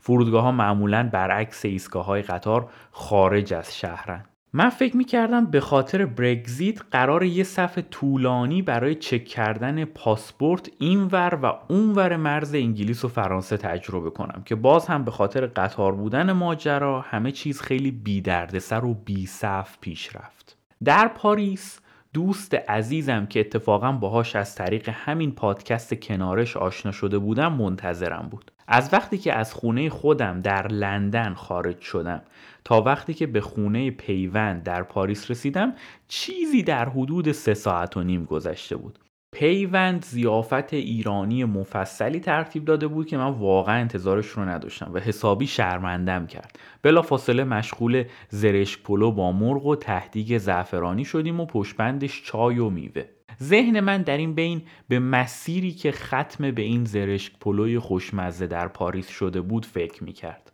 فرودگاه 0.00 0.42
ها 0.42 0.52
معمولا 0.52 1.08
برعکس 1.12 1.64
ایستگاه 1.64 2.04
های 2.04 2.22
قطار 2.22 2.68
خارج 2.90 3.54
از 3.54 3.78
شهرن 3.78 4.24
من 4.52 4.68
فکر 4.68 4.96
می‌کردم 4.96 5.46
به 5.46 5.60
خاطر 5.60 6.06
برگزیت 6.06 6.80
قرار 6.90 7.24
یه 7.24 7.44
صف 7.44 7.78
طولانی 7.90 8.62
برای 8.62 8.94
چک 8.94 9.24
کردن 9.24 9.84
پاسپورت 9.84 10.70
اینور 10.78 11.38
و 11.42 11.58
اونور 11.68 12.16
مرز 12.16 12.54
انگلیس 12.54 13.04
و 13.04 13.08
فرانسه 13.08 13.56
تجربه 13.56 14.10
کنم 14.10 14.42
که 14.44 14.54
باز 14.54 14.86
هم 14.86 15.04
به 15.04 15.10
خاطر 15.10 15.46
قطار 15.46 15.92
بودن 15.92 16.32
ماجرا 16.32 17.00
همه 17.00 17.32
چیز 17.32 17.60
خیلی 17.60 17.90
بی 17.90 18.22
سریع 18.58 18.84
و 18.84 18.94
بی 18.94 19.26
صف 19.26 19.78
پیش 19.80 20.16
رفت. 20.16 20.56
در 20.84 21.08
پاریس 21.08 21.80
دوست 22.14 22.54
عزیزم 22.54 23.26
که 23.26 23.40
اتفاقا 23.40 23.92
باهاش 23.92 24.36
از 24.36 24.54
طریق 24.54 24.88
همین 24.88 25.32
پادکست 25.32 25.94
کنارش 25.94 26.56
آشنا 26.56 26.92
شده 26.92 27.18
بودم 27.18 27.52
منتظرم 27.52 28.28
بود. 28.30 28.50
از 28.68 28.92
وقتی 28.92 29.18
که 29.18 29.32
از 29.32 29.54
خونه 29.54 29.90
خودم 29.90 30.40
در 30.40 30.66
لندن 30.66 31.34
خارج 31.34 31.80
شدم 31.80 32.22
تا 32.64 32.82
وقتی 32.82 33.14
که 33.14 33.26
به 33.26 33.40
خونه 33.40 33.90
پیوند 33.90 34.62
در 34.62 34.82
پاریس 34.82 35.30
رسیدم 35.30 35.72
چیزی 36.08 36.62
در 36.62 36.88
حدود 36.88 37.32
سه 37.32 37.54
ساعت 37.54 37.96
و 37.96 38.02
نیم 38.02 38.24
گذشته 38.24 38.76
بود. 38.76 38.98
پیوند 39.34 40.04
ضیافت 40.04 40.74
ایرانی 40.74 41.44
مفصلی 41.44 42.20
ترتیب 42.20 42.64
داده 42.64 42.86
بود 42.86 43.06
که 43.06 43.16
من 43.16 43.30
واقعا 43.30 43.76
انتظارش 43.76 44.26
رو 44.26 44.44
نداشتم 44.44 44.90
و 44.94 44.98
حسابی 44.98 45.46
شرمندم 45.46 46.26
کرد 46.26 46.58
بلافاصله 46.82 47.44
مشغول 47.44 48.04
زرشک 48.28 48.82
پلو 48.82 49.10
با 49.10 49.32
مرغ 49.32 49.66
و 49.66 49.76
تهدیگ 49.76 50.38
زعفرانی 50.38 51.04
شدیم 51.04 51.40
و 51.40 51.46
پشت‌بندش 51.46 52.22
چای 52.22 52.58
و 52.58 52.70
میوه 52.70 53.04
ذهن 53.42 53.80
من 53.80 54.02
در 54.02 54.16
این 54.16 54.34
بین 54.34 54.62
به 54.88 54.98
مسیری 54.98 55.72
که 55.72 55.92
ختم 55.92 56.50
به 56.50 56.62
این 56.62 56.84
زرشک 56.84 57.32
پلوی 57.40 57.78
خوشمزه 57.78 58.46
در 58.46 58.68
پاریس 58.68 59.08
شده 59.08 59.40
بود 59.40 59.66
فکر 59.66 60.04
می 60.04 60.12
کرد. 60.12 60.52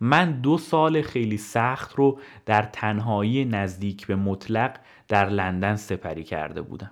من 0.00 0.40
دو 0.40 0.58
سال 0.58 1.02
خیلی 1.02 1.36
سخت 1.36 1.94
رو 1.94 2.20
در 2.46 2.62
تنهایی 2.62 3.44
نزدیک 3.44 4.06
به 4.06 4.16
مطلق 4.16 4.76
در 5.08 5.28
لندن 5.28 5.76
سپری 5.76 6.24
کرده 6.24 6.62
بودم. 6.62 6.90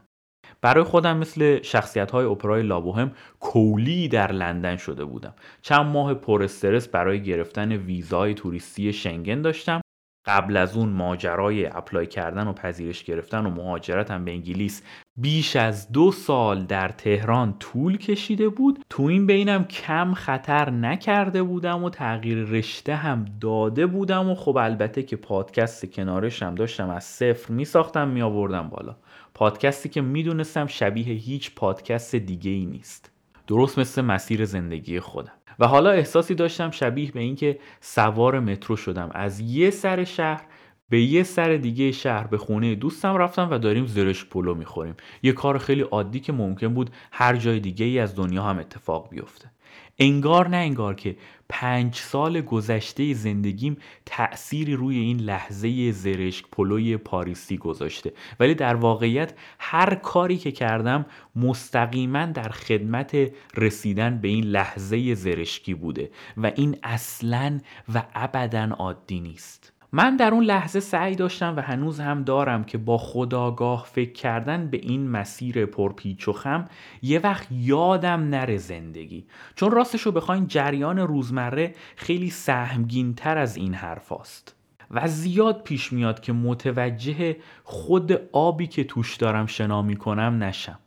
برای 0.62 0.84
خودم 0.84 1.16
مثل 1.16 1.62
شخصیت 1.62 2.10
های 2.10 2.24
اپرای 2.24 2.62
لابوهم 2.62 3.12
کولی 3.40 4.08
در 4.08 4.32
لندن 4.32 4.76
شده 4.76 5.04
بودم. 5.04 5.34
چند 5.62 5.86
ماه 5.86 6.14
پر 6.14 6.42
استرس 6.42 6.88
برای 6.88 7.22
گرفتن 7.22 7.72
ویزای 7.72 8.34
توریستی 8.34 8.92
شنگن 8.92 9.42
داشتم. 9.42 9.80
قبل 10.26 10.56
از 10.56 10.76
اون 10.76 10.88
ماجرای 10.88 11.66
apply 11.66 12.06
کردن 12.06 12.46
و 12.46 12.52
پذیرش 12.52 13.04
گرفتن 13.04 13.46
و 13.46 13.50
مهاجرتم 13.50 14.24
به 14.24 14.30
انگلیس 14.30 14.82
بیش 15.18 15.56
از 15.56 15.92
دو 15.92 16.12
سال 16.12 16.64
در 16.64 16.88
تهران 16.88 17.58
طول 17.58 17.96
کشیده 17.96 18.48
بود. 18.48 18.84
تو 18.90 19.02
این 19.02 19.26
بینم 19.26 19.64
کم 19.64 20.14
خطر 20.14 20.70
نکرده 20.70 21.42
بودم 21.42 21.84
و 21.84 21.90
تغییر 21.90 22.38
رشته 22.38 22.94
هم 22.94 23.24
داده 23.40 23.86
بودم 23.86 24.30
و 24.30 24.34
خب 24.34 24.56
البته 24.56 25.02
که 25.02 25.16
پادکست 25.16 25.92
کنارشم 25.92 26.54
داشتم 26.54 26.90
از 26.90 27.04
صفر 27.04 27.52
می 27.52 27.64
ساختم 27.64 28.08
می 28.08 28.22
آوردم 28.22 28.68
بالا. 28.68 28.96
پادکستی 29.40 29.88
که 29.88 30.00
می‌دونستم 30.00 30.66
شبیه 30.66 31.04
هیچ 31.04 31.54
پادکست 31.54 32.16
دیگه 32.16 32.50
ای 32.50 32.66
نیست. 32.66 33.10
درست 33.46 33.78
مثل 33.78 34.02
مسیر 34.02 34.44
زندگی 34.44 35.00
خودم. 35.00 35.32
و 35.58 35.66
حالا 35.66 35.90
احساسی 35.90 36.34
داشتم 36.34 36.70
شبیه 36.70 37.12
به 37.12 37.20
اینکه 37.20 37.58
سوار 37.80 38.40
مترو 38.40 38.76
شدم. 38.76 39.10
از 39.14 39.40
یه 39.40 39.70
سر 39.70 40.04
شهر 40.04 40.42
به 40.88 41.00
یه 41.00 41.22
سر 41.22 41.56
دیگه 41.56 41.92
شهر 41.92 42.26
به 42.26 42.38
خونه 42.38 42.74
دوستم 42.74 43.16
رفتم 43.16 43.48
و 43.50 43.58
داریم 43.58 43.86
زرش 43.86 44.24
پلو 44.24 44.54
می‌خوریم. 44.54 44.94
یه 45.22 45.32
کار 45.32 45.58
خیلی 45.58 45.82
عادی 45.82 46.20
که 46.20 46.32
ممکن 46.32 46.74
بود 46.74 46.90
هر 47.12 47.36
جای 47.36 47.60
دیگه 47.60 47.86
ای 47.86 47.98
از 47.98 48.16
دنیا 48.16 48.42
هم 48.42 48.58
اتفاق 48.58 49.10
بیفته. 49.10 49.50
انگار 49.98 50.48
نه 50.48 50.56
انگار 50.56 50.94
که 50.94 51.16
پنج 51.50 51.94
سال 51.94 52.40
گذشته 52.40 53.14
زندگیم 53.14 53.76
تأثیری 54.06 54.74
روی 54.74 54.98
این 54.98 55.20
لحظه 55.20 55.92
زرشک 55.92 56.44
پلوی 56.52 56.96
پاریسی 56.96 57.56
گذاشته. 57.56 58.12
ولی 58.40 58.54
در 58.54 58.74
واقعیت 58.74 59.34
هر 59.58 59.94
کاری 59.94 60.38
که 60.38 60.52
کردم 60.52 61.06
مستقیما 61.36 62.26
در 62.26 62.48
خدمت 62.48 63.16
رسیدن 63.56 64.18
به 64.18 64.28
این 64.28 64.44
لحظه 64.44 65.14
زرشکی 65.14 65.74
بوده 65.74 66.10
و 66.36 66.52
این 66.56 66.78
اصلا 66.82 67.60
و 67.94 68.02
ابدا 68.14 68.68
عادی 68.78 69.20
نیست. 69.20 69.72
من 69.92 70.16
در 70.16 70.34
اون 70.34 70.44
لحظه 70.44 70.80
سعی 70.80 71.14
داشتم 71.14 71.56
و 71.56 71.60
هنوز 71.60 72.00
هم 72.00 72.22
دارم 72.22 72.64
که 72.64 72.78
با 72.78 72.98
خداگاه 72.98 73.86
فکر 73.92 74.12
کردن 74.12 74.66
به 74.66 74.76
این 74.76 75.10
مسیر 75.10 75.66
پرپیچ 75.66 76.28
و 76.28 76.32
خم 76.32 76.68
یه 77.02 77.18
وقت 77.18 77.46
یادم 77.50 78.28
نره 78.28 78.56
زندگی. 78.56 79.26
چون 79.54 79.70
راستش 79.70 80.02
رو 80.02 80.12
بخواین 80.12 80.46
جریان 80.46 80.98
روزمره 80.98 81.74
خیلی 81.96 82.30
سهمگین 82.30 83.14
تر 83.14 83.38
از 83.38 83.56
این 83.56 83.74
حرف 83.74 84.12
است. 84.12 84.56
و 84.90 85.08
زیاد 85.08 85.62
پیش 85.62 85.92
میاد 85.92 86.20
که 86.20 86.32
متوجه 86.32 87.36
خود 87.64 88.12
آبی 88.32 88.66
که 88.66 88.84
توش 88.84 89.16
دارم 89.16 89.46
شنا 89.46 89.82
می‌کنم 89.82 90.42
نشم. 90.42 90.78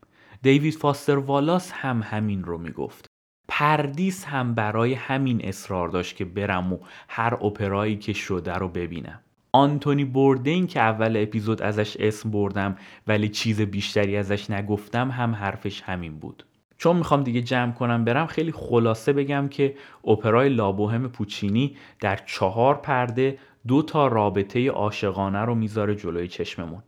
دیوید 0.42 0.74
فاستر 0.74 1.18
والاس 1.18 1.72
هم 1.72 2.02
همین 2.04 2.44
رو 2.44 2.58
می‌گفت. 2.58 3.13
پردیس 3.56 4.26
هم 4.26 4.54
برای 4.54 4.94
همین 4.94 5.46
اصرار 5.46 5.90
داشت 5.90 6.16
که 6.16 6.26
برم 6.26 6.74
و 6.74 6.78
هر 7.08 7.34
اپرایی 7.34 7.96
که 7.96 8.14
شده 8.14 8.54
رو 8.54 8.68
ببینم. 8.68 9.20
آنتونی 9.52 10.06
بوردین 10.06 10.68
که 10.68 10.80
اول 10.80 11.18
اپیزود 11.18 11.62
ازش 11.62 11.98
اسم 12.00 12.32
بردم 12.32 12.76
ولی 13.08 13.30
چیز 13.30 13.62
بیشتری 13.62 14.18
ازش 14.18 14.50
نگفتم 14.50 15.12
هم 15.12 15.36
حرفش 15.36 15.82
همین 15.82 16.20
بود. 16.20 16.46
چون 16.78 16.96
می‌خوام 16.96 17.24
دیگه 17.24 17.42
جمع 17.42 17.72
کنم 17.72 18.06
برم 18.06 18.28
خیلی 18.28 18.52
خلاصه 18.52 19.14
بگم 19.14 19.48
که 19.48 19.76
اپرای 20.08 20.50
لابوهم 20.50 21.08
پوچینی 21.08 21.76
در 22.00 22.20
چهار 22.26 22.76
پرده 22.76 23.40
دو 23.68 23.82
تا 23.82 24.08
رابطه 24.08 24.70
عاشقانه 24.70 25.40
رو 25.40 25.56
می‌ذاره 25.56 25.96
جلوی 25.96 26.28
چشممون. 26.28 26.84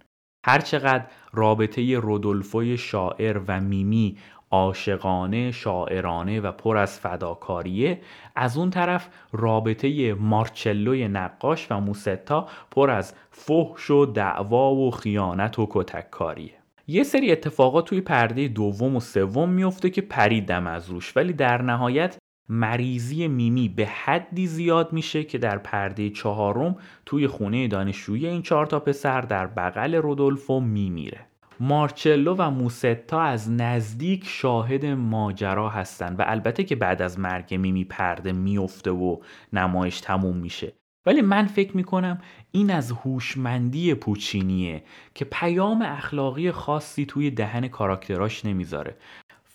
هرچقدر 0.45 1.05
رابطه 1.33 1.99
رودولفوی 1.99 2.77
شاعر 2.77 3.41
و 3.47 3.61
میمی 3.61 4.17
عاشقانه 4.51 5.51
شاعرانه 5.51 6.39
و 6.39 6.51
پر 6.51 6.77
از 6.77 6.99
فداکاریه. 6.99 8.01
از 8.35 8.57
اون 8.57 8.69
طرف 8.69 9.09
رابطه 9.31 10.13
مارچلوی 10.13 11.07
نقاش 11.07 11.71
و 11.71 11.79
موستا 11.79 12.47
پر 12.71 12.89
از 12.89 13.13
فحش 13.31 13.91
و 13.91 14.05
دعوا 14.05 14.75
و 14.75 14.91
خیانت 14.91 15.59
و 15.59 15.67
کتککاریه. 15.69 16.53
یه 16.87 17.03
سری 17.03 17.31
اتفاقات 17.31 17.85
توی 17.85 18.01
پرده 18.01 18.47
دوم 18.47 18.95
و 18.95 18.99
سوم 18.99 19.49
میفته 19.49 19.89
که 19.89 20.01
پریدم 20.01 20.67
از 20.67 20.89
روش 20.89 21.17
ولی 21.17 21.33
در 21.33 21.61
نهایت 21.61 22.17
مریضی 22.49 23.27
میمی 23.27 23.69
به 23.69 23.85
حدی 23.85 24.47
زیاد 24.47 24.93
میشه 24.93 25.23
که 25.23 25.37
در 25.37 25.57
پرده 25.57 26.09
چهارم 26.09 26.75
توی 27.05 27.27
خونه 27.27 27.67
دانشجویی 27.67 28.27
این 28.27 28.41
چهار 28.41 28.65
تا 28.65 28.79
پسر 28.79 29.21
در 29.21 29.47
بغل 29.47 29.95
رودولفو 29.95 30.59
میمیره. 30.59 31.19
مارچلو 31.59 32.35
و 32.37 32.49
موستا 32.49 33.21
از 33.21 33.51
نزدیک 33.51 34.23
شاهد 34.27 34.85
ماجرا 34.85 35.69
هستن 35.69 36.15
و 36.15 36.23
البته 36.27 36.63
که 36.63 36.75
بعد 36.75 37.01
از 37.01 37.19
مرگ 37.19 37.55
میمی 37.55 37.85
پرده 37.85 38.31
میفته 38.31 38.91
و 38.91 39.17
نمایش 39.53 40.01
تموم 40.01 40.37
میشه. 40.37 40.73
ولی 41.05 41.21
من 41.21 41.45
فکر 41.45 41.77
می‌کنم 41.77 42.21
این 42.51 42.71
از 42.71 42.91
هوشمندی 42.91 43.93
پوچینیه 43.93 44.83
که 45.15 45.25
پیام 45.25 45.81
اخلاقی 45.81 46.51
خاصی 46.51 47.05
توی 47.05 47.31
دهن 47.31 47.67
کاراکتراش 47.67 48.45
نمی‌ذاره. 48.45 48.97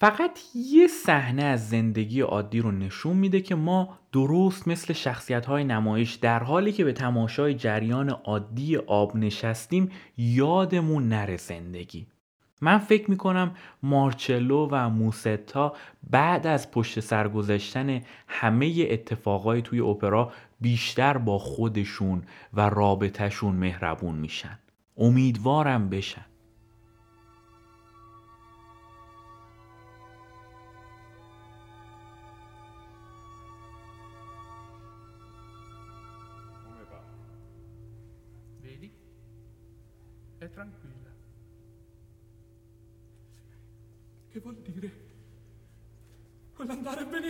فقط 0.00 0.38
یه 0.54 0.86
صحنه 0.86 1.42
از 1.42 1.68
زندگی 1.68 2.20
عادی 2.20 2.60
رو 2.60 2.70
نشون 2.70 3.16
میده 3.16 3.40
که 3.40 3.54
ما 3.54 3.98
درست 4.12 4.68
مثل 4.68 4.92
شخصیت 4.92 5.46
های 5.46 5.64
نمایش 5.64 6.14
در 6.14 6.42
حالی 6.42 6.72
که 6.72 6.84
به 6.84 6.92
تماشای 6.92 7.54
جریان 7.54 8.10
عادی 8.10 8.76
آب 8.76 9.16
نشستیم 9.16 9.88
یادمون 10.16 11.08
نره 11.08 11.36
زندگی. 11.36 12.06
من 12.60 12.78
فکر 12.78 13.10
می‌کنم 13.10 13.54
مارچلو 13.82 14.68
و 14.70 14.88
موستا 14.88 15.74
بعد 16.10 16.46
از 16.46 16.70
پشت 16.70 17.00
سر 17.00 17.28
گذاشتن 17.28 18.00
همه 18.28 18.86
اتفاقای 18.90 19.62
توی 19.62 19.80
اپرا 19.80 20.32
بیشتر 20.60 21.18
با 21.18 21.38
خودشون 21.38 22.22
و 22.54 22.60
رابطهشون 22.60 23.56
مهربون 23.56 24.14
میشن. 24.14 24.58
امیدوارم 24.96 25.88
بشن. 25.88 26.29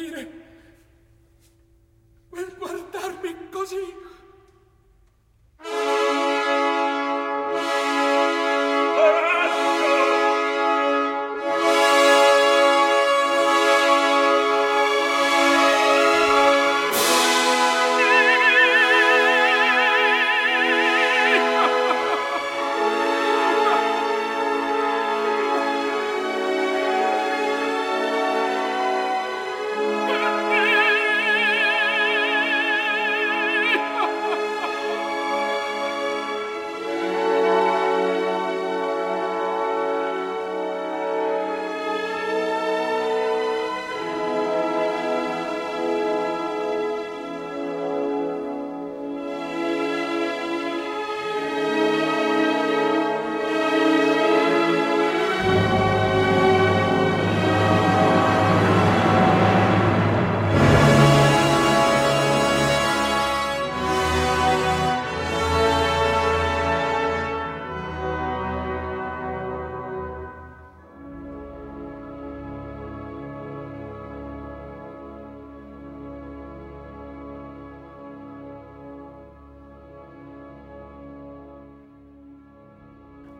morire 0.01 0.30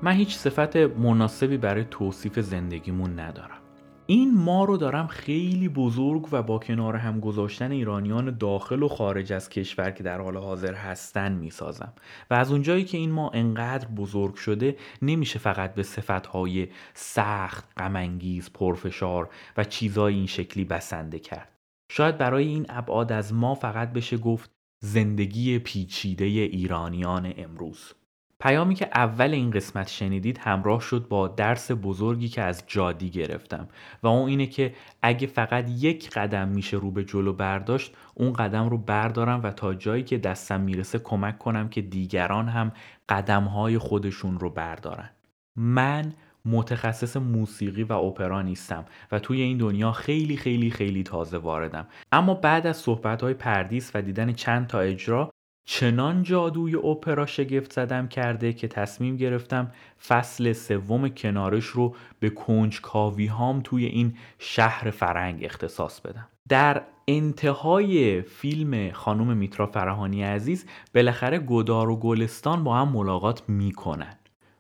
من 0.03 0.13
هیچ 0.13 0.37
صفت 0.37 0.77
مناسبی 0.77 1.57
برای 1.57 1.85
توصیف 1.85 2.39
زندگیمون 2.39 3.21
ندارم. 3.21 3.61
این 4.07 4.35
ما 4.35 4.65
رو 4.65 4.77
دارم 4.77 5.07
خیلی 5.07 5.69
بزرگ 5.69 6.29
و 6.33 6.43
با 6.43 6.59
کنار 6.59 6.97
هم 6.97 7.21
گذاشتن 7.21 7.71
ایرانیان 7.71 8.37
داخل 8.39 8.83
و 8.83 8.89
خارج 8.89 9.33
از 9.33 9.49
کشور 9.49 9.91
که 9.91 10.03
در 10.03 10.21
حال 10.21 10.37
حاضر 10.37 10.75
هستن 10.75 11.33
می‌سازم. 11.33 11.93
و 12.31 12.35
از 12.35 12.53
اونجایی 12.53 12.85
که 12.85 12.99
این 12.99 13.11
ما 13.11 13.31
انقدر 13.31 13.89
بزرگ 13.89 14.35
شده 14.35 14.77
نمیشه 15.03 15.39
فقط 15.39 15.75
به 15.75 15.83
صفتهای 15.83 16.69
سخت، 16.95 17.73
غمانگیز، 17.77 18.53
پرفشار 18.53 19.29
و 19.57 19.65
چیزای 19.65 20.15
این 20.15 20.27
شکلی 20.27 20.65
بسنده 20.65 21.19
کرد. 21.19 21.49
شاید 21.91 22.19
برای 22.19 22.47
این 22.47 22.67
ابعاد 22.69 23.13
از 23.13 23.35
ما 23.35 23.55
فقط 23.55 23.93
بشه 23.93 24.17
گفت 24.17 24.51
زندگی 24.85 25.59
پیچیده 25.59 26.25
ایرانیان 26.25 27.33
امروز. 27.37 27.95
پیامی 28.41 28.75
که 28.75 28.89
اول 28.95 29.31
این 29.35 29.51
قسمت 29.51 29.89
شنیدید 29.89 30.39
همراه 30.39 30.81
شد 30.81 31.09
با 31.09 31.29
درس 31.29 31.71
بزرگی 31.83 32.29
که 32.29 32.43
از 32.43 32.65
جادی 32.67 33.11
گرفتم. 33.11 33.69
و 34.03 34.07
اون 34.07 34.29
اینه 34.29 34.47
که 34.47 34.75
اگه 35.03 35.27
فقط 35.27 35.71
یک 35.71 36.11
قدم 36.11 36.49
میشه 36.49 36.77
رو 36.77 36.91
به 36.91 37.05
جلو 37.05 37.33
برداشت 37.33 37.95
اون 38.15 38.33
قدم 38.33 38.69
رو 38.69 38.79
بردارم 38.79 39.43
و 39.43 39.51
تا 39.51 39.75
جایی 39.75 40.03
که 40.03 40.19
دستم 40.19 40.61
می‌رسه 40.61 40.99
کمک 40.99 41.39
کنم 41.39 41.69
که 41.69 41.83
دیگران 41.83 42.49
هم 42.49 42.73
قدمهای 43.09 43.79
خودشون 43.79 44.39
رو 44.39 44.51
بردارن. 44.51 45.11
من 45.57 46.13
متخصص 46.45 47.17
موسیقی 47.17 47.83
و 47.83 47.93
اپرا 47.93 48.43
نیستم 48.43 48.85
و 49.13 49.19
توی 49.19 49.41
این 49.41 49.59
دنیا 49.59 49.93
خیلی 49.93 50.37
خیلی 50.37 50.71
خیلی 50.71 51.03
تازه 51.03 51.39
واردم. 51.39 51.87
اما 52.13 52.35
بعد 52.35 52.67
از 52.67 52.77
صحبت 52.77 53.25
پردیس 53.25 53.91
و 53.95 54.03
دیدن 54.03 54.33
چند 54.33 54.67
تا 54.67 54.81
اجرا 54.81 55.31
چنان 55.73 56.23
جادوی 56.23 56.77
اپرا 56.77 57.27
شگفت 57.27 57.73
زدم 57.73 58.09
کرده 58.09 58.53
که 58.53 58.69
تصمیم 58.69 59.17
گرفتم 59.17 59.73
فصل 60.09 60.53
سوم 60.53 61.09
کنارش 61.09 61.65
رو 61.65 61.95
به 62.21 62.31
کنجکاوی 62.31 63.27
هام 63.27 63.61
توی 63.65 63.87
این 63.87 64.15
شهر 64.39 64.91
فرنگ 64.91 65.45
اختصاص 65.45 66.01
بدم. 66.01 66.29
در 66.49 66.83
انتهای 67.09 68.23
فیلم 68.23 68.93
خانم 68.93 69.37
میترا 69.37 69.67
فرهانی 69.67 70.23
عزیز 70.23 70.67
بالاخره 70.95 71.39
گدار 71.39 71.91
و 71.91 71.97
گلستان 71.97 72.65
با 72.65 72.77
هم 72.77 72.89
ملاقات 72.89 73.43
می‌کنن. 73.49 74.15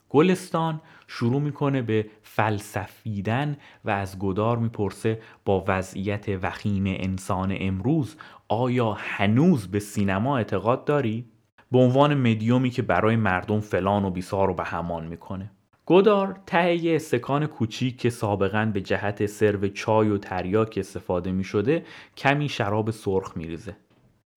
گلستان 0.08 0.80
شروع 1.08 1.40
می‌کنه 1.40 1.82
به 1.82 2.06
فلسفیدن 2.22 3.56
و 3.84 3.90
از 3.90 4.18
گدار 4.18 4.58
می‌پرسه 4.58 5.20
با 5.44 5.64
وضعیت 5.68 6.26
وخیم 6.42 6.84
انسان 6.86 7.56
امروز 7.60 8.16
آیا 8.52 8.92
هنوز 8.98 9.68
به 9.68 9.78
سینما 9.78 10.38
اعتقاد 10.38 10.84
داری؟ 10.84 11.24
به 11.72 11.78
عنوان 11.78 12.14
مدیومی 12.14 12.70
که 12.70 12.82
برای 12.82 13.16
مردم 13.16 13.60
فلان 13.60 14.04
و 14.04 14.10
بیسار 14.10 14.46
رو 14.46 14.54
به 14.54 14.64
همان 14.64 15.06
می‌کنه. 15.06 15.50
گدار 15.86 16.40
ته 16.46 16.74
یه 16.74 16.96
استکان 16.96 17.46
کوچیک 17.46 17.98
که 17.98 18.10
سابقا 18.10 18.70
به 18.74 18.80
جهت 18.80 19.26
سرو 19.26 19.68
چای 19.68 20.08
و 20.08 20.18
تریاک 20.18 20.74
استفاده 20.78 21.32
می 21.32 21.44
شده 21.44 21.84
کمی 22.16 22.48
شراب 22.48 22.90
سرخ 22.90 23.36
میریزه. 23.36 23.76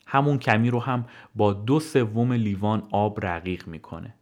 همون 0.08 0.38
کمی 0.38 0.70
رو 0.70 0.80
هم 0.80 1.06
با 1.36 1.54
دو 1.54 1.80
سوم 1.80 2.34
لیوان 2.34 2.84
آب 2.92 3.26
رقیق 3.26 3.68
می‌کنه. 3.68 4.16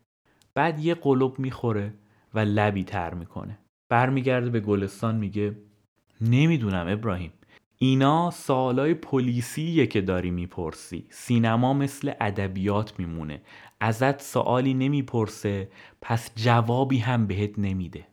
بعد 0.53 0.79
یه 0.79 0.95
قلوب 0.95 1.39
می‌خوره 1.39 1.93
و 2.33 2.39
لبی 2.39 2.83
تر 2.83 3.13
می‌کنه. 3.13 3.57
برمیگرده 3.89 4.49
به 4.49 4.59
گلستان 4.59 5.15
میگه 5.15 5.55
نمی‌دونم 6.21 6.87
ابراهیم. 6.89 7.31
اینا 7.83 8.31
سوالای 8.31 8.93
پلیسیه 8.93 9.87
که 9.87 10.01
داری 10.01 10.31
می‌پرسی. 10.31 11.05
سینما 11.09 11.73
مثل 11.73 12.11
ادبیات 12.21 12.99
میمونه. 12.99 13.41
ازت 13.79 14.21
سوالی 14.21 14.73
نمی‌پرسه 14.73 15.69
پس 16.01 16.31
جوابی 16.35 16.97
هم 16.97 17.27
بهت 17.27 17.59
نمیده. 17.59 18.07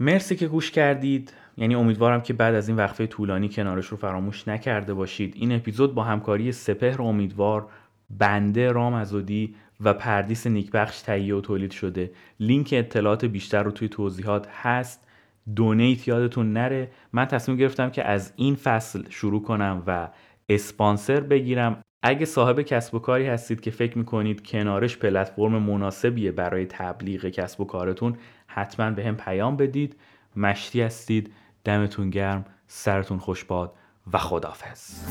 مرسی 0.00 0.36
که 0.36 0.48
گوش 0.48 0.70
کردید. 0.70 1.32
یعنی 1.56 1.74
امیدوارم 1.74 2.20
که 2.22 2.32
بعد 2.32 2.54
از 2.54 2.68
این 2.68 2.76
وقفه 2.76 3.06
طولانی 3.06 3.48
کنارش 3.48 3.86
رو 3.86 3.96
فراموش 3.96 4.48
نکرده 4.48 4.94
باشید. 4.94 5.32
این 5.36 5.52
اپیزود 5.52 5.94
با 5.94 6.04
همکاری 6.04 6.52
سپهر 6.52 7.02
امیدوار 7.02 7.68
بنده 8.10 8.72
رام 8.72 8.94
ازودی 8.94 9.54
و 9.80 9.94
پردیس 9.94 10.46
نیکبخش 10.46 11.00
تهیه 11.00 11.34
و 11.34 11.40
تولید 11.40 11.70
شده. 11.70 12.10
لینک 12.40 12.68
اطلاعات 12.72 13.24
بیشتر 13.24 13.62
رو 13.62 13.70
توی 13.70 13.88
توضیحات 13.88 14.48
هست. 14.48 15.08
دونیت 15.56 16.08
یادتون 16.08 16.52
نره. 16.52 16.90
من 17.12 17.24
تصمیم 17.24 17.58
گرفتم 17.58 17.90
که 17.90 18.04
از 18.04 18.32
این 18.36 18.54
فصل 18.54 19.10
شروع 19.10 19.42
کنم 19.42 19.82
و 19.86 20.08
اسپانسر 20.48 21.20
بگیرم. 21.20 21.82
اگه 22.02 22.26
صاحب 22.26 22.62
کسب 22.62 22.94
و 22.94 22.98
کاری 22.98 23.26
هستید 23.26 23.60
که 23.60 23.70
فکر 23.70 23.98
می‌کنید 23.98 24.46
کنارش 24.46 24.96
پلتفرم 24.96 25.62
مناسبیه 25.62 26.32
برای 26.32 26.66
تبلیغ 26.66 27.26
کسب 27.26 27.60
و 27.60 27.64
کارتون 27.64 28.16
حتما 28.46 28.90
به 28.90 29.04
هم 29.04 29.16
پیام 29.16 29.56
بدید. 29.56 29.96
مشتی 30.36 30.82
هستید. 30.82 31.32
دمتون 31.64 32.10
گرم. 32.10 32.44
سرتون 32.66 33.18
خوش 33.18 33.44
باد 33.44 33.74
و 34.12 34.18
خدافز 34.18 35.04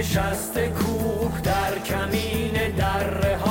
نشسته 0.00 0.68
کوه 0.68 1.40
در 1.40 1.78
کمین 1.78 2.74
دره 2.76 3.36
های 3.36 3.49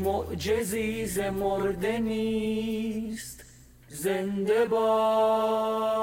معجزی 0.00 1.06
ز 1.06 1.18
مرده 1.18 1.98
نیست. 1.98 3.44
زنده 3.88 4.64
باد 4.64 6.00